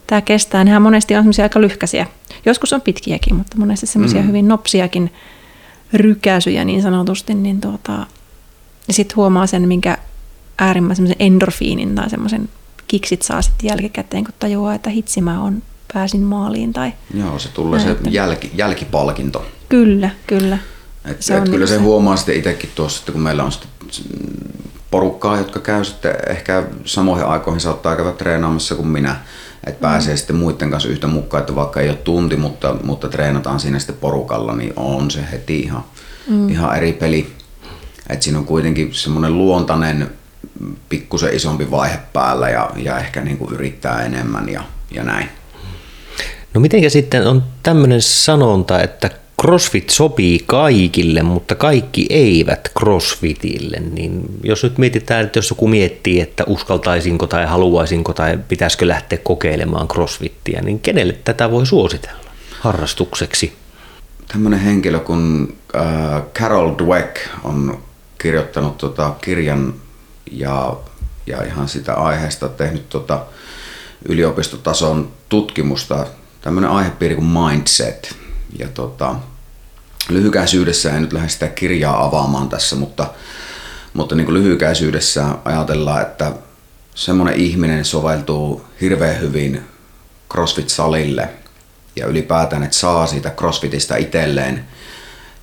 [0.09, 0.64] tämä kestää.
[0.64, 2.06] Nehän monesti on semmoisia aika lyhkäisiä.
[2.46, 4.28] Joskus on pitkiäkin, mutta monesti semmoisia mm.
[4.28, 5.12] hyvin nopsiakin
[5.92, 7.34] rykäisyjä niin sanotusti.
[7.34, 7.92] Niin tuota,
[8.88, 9.98] ja sitten huomaa sen, minkä
[10.59, 12.48] äärimmäisen endorfiinin tai semmoisen
[12.88, 15.62] kiksit saa sitten jälkikäteen, kun tajuaa, että hitsi mä on,
[15.94, 16.72] pääsin maaliin.
[16.72, 19.46] Tai Joo, se tulee näin, se jälki, jälkipalkinto.
[19.68, 20.59] Kyllä, kyllä.
[21.04, 23.52] Et, se et kyllä niin se, se huomaa sitten itsekin tuossa, että kun meillä on
[23.52, 23.70] sitten
[24.90, 29.16] porukkaa, jotka käy sitten ehkä samoihin aikoihin saattaa käydä treenaamassa kuin minä,
[29.69, 30.19] että pääsee mm.
[30.19, 33.97] sitten muiden kanssa yhtä mukaan, että vaikka ei ole tunti, mutta, mutta treenataan siinä sitten
[33.97, 35.85] porukalla, niin on se heti ihan,
[36.29, 36.49] mm.
[36.49, 37.33] ihan eri peli.
[38.09, 40.11] Että siinä on kuitenkin semmoinen luontainen
[40.89, 45.29] pikkusen isompi vaihe päällä ja, ja ehkä niin kuin yrittää enemmän ja, ja näin.
[46.55, 49.11] No mitenkä sitten on tämmöinen sanonta, että
[49.43, 56.20] CrossFit sopii kaikille, mutta kaikki eivät CrossFitille, niin jos nyt mietitään, että jos joku miettii,
[56.20, 62.30] että uskaltaisinko tai haluaisinko tai pitäisikö lähteä kokeilemaan CrossFittiä, niin kenelle tätä voi suositella
[62.61, 63.53] harrastukseksi?
[64.28, 67.78] Tämmöinen henkilö kuin äh, Carol Dweck on
[68.18, 69.74] kirjoittanut tota kirjan
[70.30, 70.76] ja,
[71.26, 73.26] ja ihan sitä aiheesta tehnyt tota
[74.09, 76.07] yliopistotason tutkimusta,
[76.41, 78.14] tämmöinen aihepiiri kuin mindset–
[78.59, 79.14] ja tota,
[80.09, 83.11] lyhykäisyydessä en nyt lähde sitä kirjaa avaamaan tässä, mutta,
[83.94, 86.32] mutta niin kuin lyhykäisyydessä ajatellaan, että
[86.94, 89.62] semmoinen ihminen soveltuu hirveän hyvin
[90.34, 91.28] CrossFit-salille
[91.96, 94.64] ja ylipäätään, että saa siitä CrossFitista itselleen,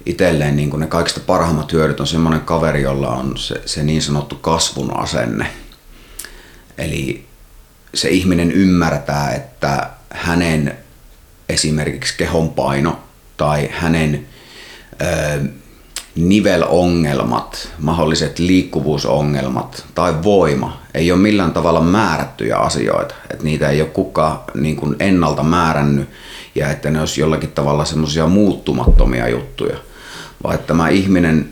[0.06, 4.02] itselleen niin kuin ne kaikista parhaimmat hyödyt on semmoinen kaveri, jolla on se, se niin
[4.02, 5.48] sanottu kasvun asenne.
[6.78, 7.26] Eli
[7.94, 10.78] se ihminen ymmärtää, että hänen
[11.50, 13.00] esimerkiksi kehonpaino
[13.38, 14.28] tai hänen
[16.16, 23.16] nivelongelmat, mahdolliset liikkuvuusongelmat tai voima ei ole millään tavalla määrättyjä asioita.
[23.32, 26.10] Että niitä ei ole kukaan niin kuin ennalta määrännyt
[26.56, 29.78] ja että ne olisi jollakin tavalla semmoisia muuttumattomia juttuja.
[30.44, 31.50] Vaan että tämä ihminen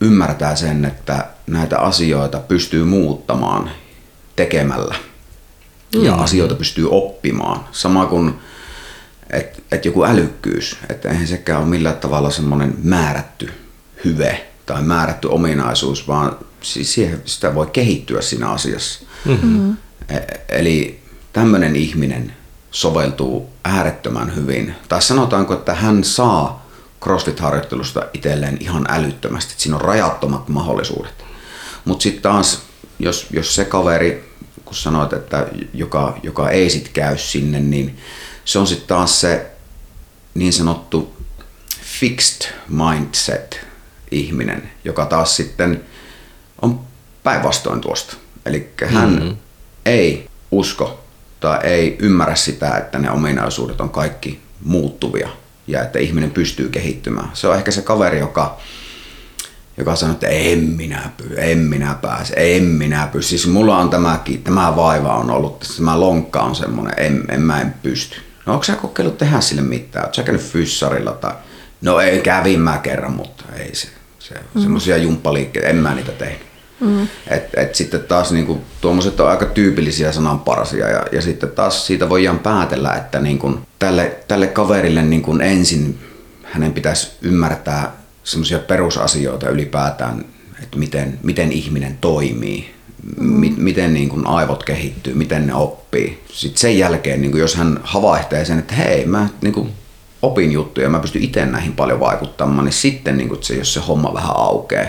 [0.00, 3.70] ymmärtää sen, että näitä asioita pystyy muuttamaan
[4.36, 4.94] tekemällä.
[6.02, 6.22] Ja mm.
[6.22, 7.60] asioita pystyy oppimaan.
[7.72, 8.34] Sama kuin
[9.30, 13.52] että et joku älykkyys, että eihän sekään ole millään tavalla semmoinen määrätty
[14.04, 19.04] hyve tai määrätty ominaisuus, vaan siis siihen, sitä voi kehittyä siinä asiassa.
[19.24, 19.76] Mm-hmm.
[20.08, 21.00] E- eli
[21.32, 22.32] tämmöinen ihminen
[22.70, 24.74] soveltuu äärettömän hyvin.
[24.88, 26.68] Tai sanotaanko, että hän saa
[27.04, 31.24] CrossFit-harjoittelusta itselleen ihan älyttömästi, että siinä on rajattomat mahdollisuudet.
[31.84, 32.62] Mutta sitten taas,
[32.98, 37.98] jos, jos se kaveri, kun sanoit, että joka, joka ei sitten käy sinne, niin
[38.48, 39.50] se on sitten taas se
[40.34, 41.16] niin sanottu
[42.00, 43.66] fixed mindset
[44.10, 45.84] ihminen, joka taas sitten
[46.62, 46.80] on
[47.22, 48.16] päinvastoin tuosta.
[48.46, 49.36] Eli hän mm-hmm.
[49.86, 51.04] ei usko
[51.40, 55.28] tai ei ymmärrä sitä, että ne ominaisuudet on kaikki muuttuvia
[55.66, 57.30] ja että ihminen pystyy kehittymään.
[57.34, 58.60] Se on ehkä se kaveri, joka,
[59.76, 63.28] joka sanoo, että en minä, py, en minä pääse, en minä pysty.
[63.28, 67.60] Siis mulla on tämäkin, tämä vaiva on ollut, tämä lonkka on semmoinen, en, en mä
[67.60, 68.27] en pysty.
[68.48, 70.04] No onko sä kokeillut tehdä sille mitään?
[70.04, 71.32] Oletko sä käynyt fyssarilla tai...
[71.80, 73.88] No ei, kävin mä kerran, mutta ei se.
[74.18, 74.60] se mm.
[74.60, 76.46] Semmoisia jumppaliikkeitä, en mä niitä tehnyt.
[76.80, 77.08] Mm.
[77.26, 82.08] Et, et sitten taas niinku, tuommoiset on aika tyypillisiä sananparsia ja, ja sitten taas siitä
[82.08, 85.98] voidaan päätellä, että niinku, tälle, tälle kaverille niinku ensin
[86.42, 87.92] hänen pitäisi ymmärtää
[88.24, 90.24] semmoisia perusasioita ylipäätään,
[90.62, 92.74] että miten, miten ihminen toimii,
[93.20, 93.54] mm.
[93.56, 96.24] miten niin kuin aivot kehittyy, miten ne oppii.
[96.32, 99.72] Sitten sen jälkeen, niin kuin jos hän havaihtee sen, että hei, mä niin kuin
[100.22, 103.80] opin juttuja, mä pystyn itse näihin paljon vaikuttamaan, niin sitten niin kuin se, jos se
[103.80, 104.88] homma vähän aukeaa,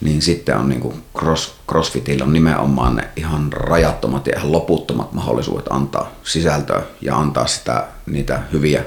[0.00, 5.12] niin sitten on niin kuin cross, CrossFitillä on nimenomaan ne ihan rajattomat ja ihan loputtomat
[5.12, 8.84] mahdollisuudet antaa sisältöä ja antaa sitä, niitä hyviä,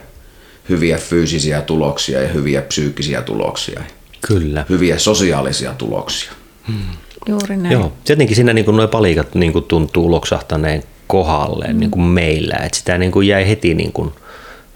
[0.70, 3.82] hyviä fyysisiä tuloksia ja hyviä psyykkisiä tuloksia.
[4.28, 4.66] Kyllä.
[4.70, 6.32] Hyviä sosiaalisia tuloksia.
[6.68, 6.97] Hmm.
[7.28, 7.74] Juuri näin.
[7.74, 11.80] Joo, jotenkin siinä niin nuo palikat niin kuin tuntuu loksahtaneen kohdalle mm.
[11.80, 14.12] niin kuin meillä, että sitä niin kuin jäi heti niin kuin,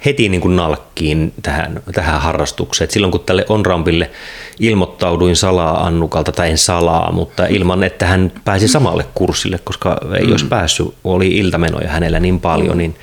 [0.06, 2.86] heti niin kuin nalkkiin tähän, tähän harrastukseen.
[2.86, 4.12] Et silloin kun tälle on-rampille
[4.60, 10.26] ilmoittauduin salaa Annukalta, tai en salaa, mutta ilman, että hän pääsi samalle kurssille, koska ei
[10.26, 10.32] mm.
[10.32, 12.95] olisi päässyt, oli iltamenoja hänellä niin paljon, niin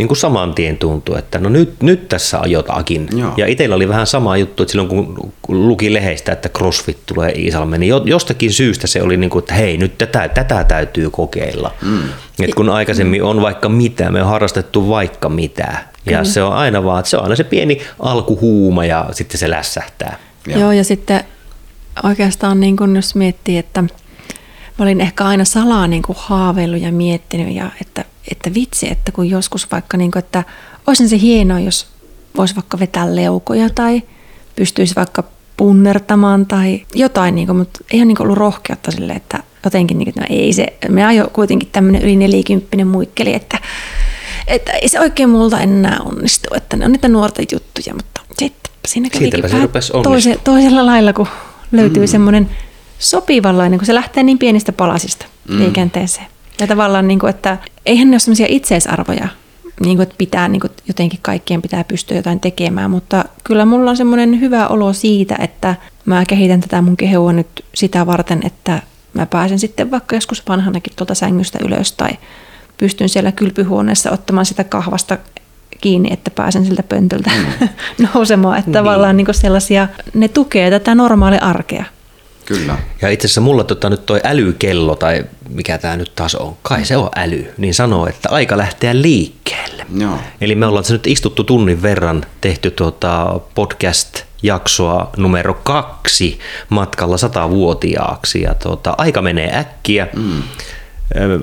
[0.00, 3.08] niin kuin saman tien tuntui, että no nyt, nyt tässä on jotakin.
[3.16, 3.34] Joo.
[3.36, 7.80] Ja itsellä oli vähän sama juttu, että silloin kun luki leheistä, että CrossFit tulee Iisalmeen,
[7.80, 11.74] niin jostakin syystä se oli niin kuin, että hei, nyt tätä, tätä täytyy kokeilla.
[11.82, 12.02] Mm.
[12.42, 15.62] Et kun aikaisemmin on vaikka mitä, me on harrastettu vaikka mitä.
[15.62, 16.24] Ja Kyllä.
[16.24, 20.16] se on aina vaan, että se on aina se pieni alkuhuuma ja sitten se lässähtää.
[20.46, 21.24] Joo, Joo ja sitten
[22.02, 23.88] oikeastaan niin kun jos miettii, että mä
[24.78, 29.30] olin ehkä aina salaa niin kuin haaveillut ja miettinyt, ja että että vitsi, että kun
[29.30, 30.44] joskus vaikka, niin kuin, että
[30.86, 31.86] olisi se hienoa, jos
[32.36, 34.02] voisi vaikka vetää leukoja tai
[34.56, 35.24] pystyisi vaikka
[35.56, 40.12] punnertamaan tai jotain, niin kuin, mutta ei ole niin ollut rohkeutta sille, että jotenkin, niin
[40.12, 43.58] kuin, no ei se, me ajo kuitenkin tämmöinen yli nelikymppinen muikkeli, että,
[44.46, 48.72] että ei se oikein multa enää onnistu, että ne on niitä nuorten juttuja, mutta sitten
[48.86, 49.44] siinä kävikin
[50.02, 51.28] toise, toisella lailla, kun
[51.72, 52.08] löytyy mm.
[52.08, 52.50] semmoinen
[52.98, 55.58] sopivanlainen, kun se lähtee niin pienistä palasista mm.
[55.58, 56.26] liikenteeseen.
[56.60, 59.28] Ja tavallaan, niin kuin, että eihän ne ole sellaisia itseisarvoja,
[59.80, 63.90] niin kuin, että pitää niin kuin, jotenkin kaikkien pitää pystyä jotain tekemään, mutta kyllä mulla
[63.90, 68.82] on semmoinen hyvä olo siitä, että mä kehitän tätä mun kehoa nyt sitä varten, että
[69.14, 72.10] mä pääsen sitten vaikka joskus vanhanakin tuolta sängystä ylös tai
[72.78, 75.18] pystyn siellä kylpyhuoneessa ottamaan sitä kahvasta
[75.80, 77.68] kiinni, että pääsen siltä pöntöltä mm.
[78.14, 78.58] nousemaan.
[78.58, 78.74] Että niin.
[78.74, 81.84] tavallaan niin sellaisia, ne tukee tätä normaalia arkea.
[82.50, 82.78] Kyllä.
[83.02, 86.84] Ja itse asiassa mulla tota, nyt toi älykello, tai mikä tämä nyt taas on, kai
[86.84, 89.86] se on äly, niin sanoo, että aika lähteä liikkeelle.
[89.98, 90.18] Joo.
[90.40, 96.38] Eli me ollaan nyt istuttu tunnin verran, tehty tuota podcast-jaksoa numero kaksi
[96.68, 100.08] matkalla satavuotiaaksi, ja tuota, aika menee äkkiä.
[100.16, 100.42] Mm.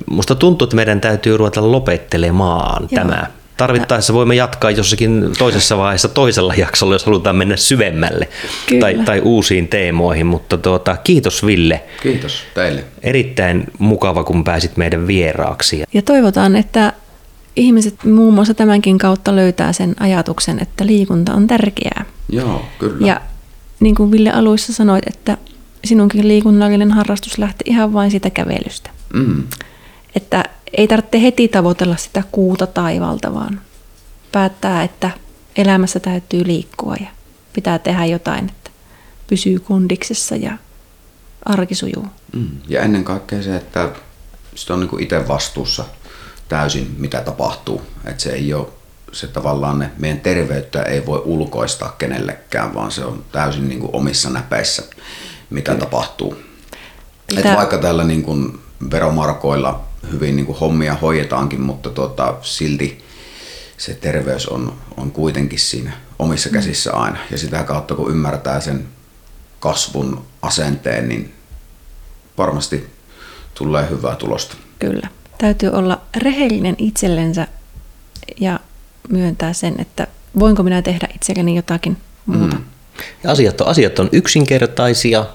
[0.06, 3.04] Musta tuntuu, että meidän täytyy ruveta lopettelemaan Joo.
[3.04, 3.26] tämä
[3.58, 8.28] Tarvittaessa voimme jatkaa jossakin toisessa vaiheessa toisella jaksolla, jos halutaan mennä syvemmälle
[8.80, 10.26] tai, tai uusiin teemoihin.
[10.26, 11.84] Mutta tuota, kiitos Ville.
[12.02, 12.84] Kiitos teille.
[13.02, 15.82] Erittäin mukava, kun pääsit meidän vieraaksi.
[15.92, 16.92] Ja toivotaan, että
[17.56, 22.04] ihmiset muun muassa tämänkin kautta löytää sen ajatuksen, että liikunta on tärkeää.
[22.28, 23.06] Joo, kyllä.
[23.06, 23.20] Ja
[23.80, 25.36] niin kuin Ville aluissa sanoit, että
[25.84, 28.90] sinunkin liikunnallinen harrastus lähti ihan vain sitä kävelystä.
[29.12, 29.42] Mm.
[30.16, 30.44] Että
[30.76, 33.60] ei tarvitse heti tavoitella sitä kuuta taivalta, vaan
[34.32, 35.10] päättää, että
[35.56, 37.08] elämässä täytyy liikkua ja
[37.52, 38.70] pitää tehdä jotain, että
[39.26, 40.58] pysyy kondiksessa ja
[41.44, 42.06] arki sujuu.
[42.32, 42.48] Mm.
[42.68, 43.90] Ja ennen kaikkea se, että
[44.54, 45.84] sitä on niin itse vastuussa
[46.48, 47.82] täysin, mitä tapahtuu.
[48.04, 48.66] Että se ei ole
[49.12, 53.90] se tavallaan ne, meidän terveyttä ei voi ulkoistaa kenellekään, vaan se on täysin niin kuin
[53.92, 54.82] omissa näpeissä,
[55.50, 55.84] mitä Kyllä.
[55.84, 56.36] tapahtuu.
[57.26, 57.52] Pitää...
[57.52, 63.04] Et vaikka tällä niin kuin veromarkoilla hyvin niin kuin hommia hoidetaankin, mutta tuota, silti
[63.76, 67.18] se terveys on, on kuitenkin siinä omissa käsissä aina.
[67.30, 68.86] Ja sitä kautta kun ymmärtää sen
[69.60, 71.34] kasvun asenteen, niin
[72.38, 72.86] varmasti
[73.54, 74.56] tulee hyvää tulosta.
[74.78, 75.08] Kyllä.
[75.38, 77.46] Täytyy olla rehellinen itsellensä
[78.40, 78.60] ja
[79.08, 80.06] myöntää sen, että
[80.38, 81.96] voinko minä tehdä itselleni jotakin
[82.26, 82.56] muuta.
[82.56, 82.64] Mm.
[83.24, 85.26] Ja asiat, on, asiat on yksinkertaisia,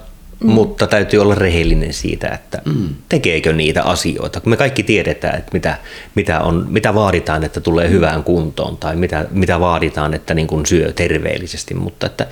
[0.44, 0.50] mm.
[0.50, 2.88] mutta täytyy olla rehellinen siitä, että mm.
[3.08, 4.40] tekeekö niitä asioita.
[4.40, 5.78] Kun me kaikki tiedetään, että mitä,
[6.14, 10.66] mitä, on, mitä vaaditaan, että tulee hyvään kuntoon tai mitä, mitä vaaditaan, että niin kuin
[10.66, 12.26] syö terveellisesti, mutta että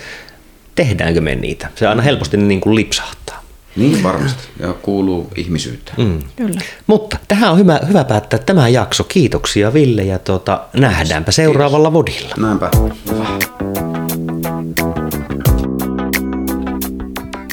[0.75, 1.69] tehdäänkö me niitä.
[1.75, 3.43] Se aina helposti niin kuin lipsahtaa.
[3.77, 5.93] Niin varmasti, ja kuuluu ihmisyyttä.
[5.97, 6.19] Mm.
[6.37, 6.61] Kyllä.
[6.87, 9.05] Mutta tähän on hyvä, hyvä päättää tämä jakso.
[9.05, 12.23] Kiitoksia Ville ja tuota, nähdäänpä seuraavalla Kiitos.
[12.23, 12.35] vodilla.
[12.49, 12.71] Näinpä.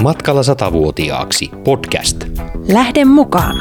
[0.02, 2.18] Matkalla satavuotiaaksi podcast.
[2.74, 3.56] Lähde mukaan.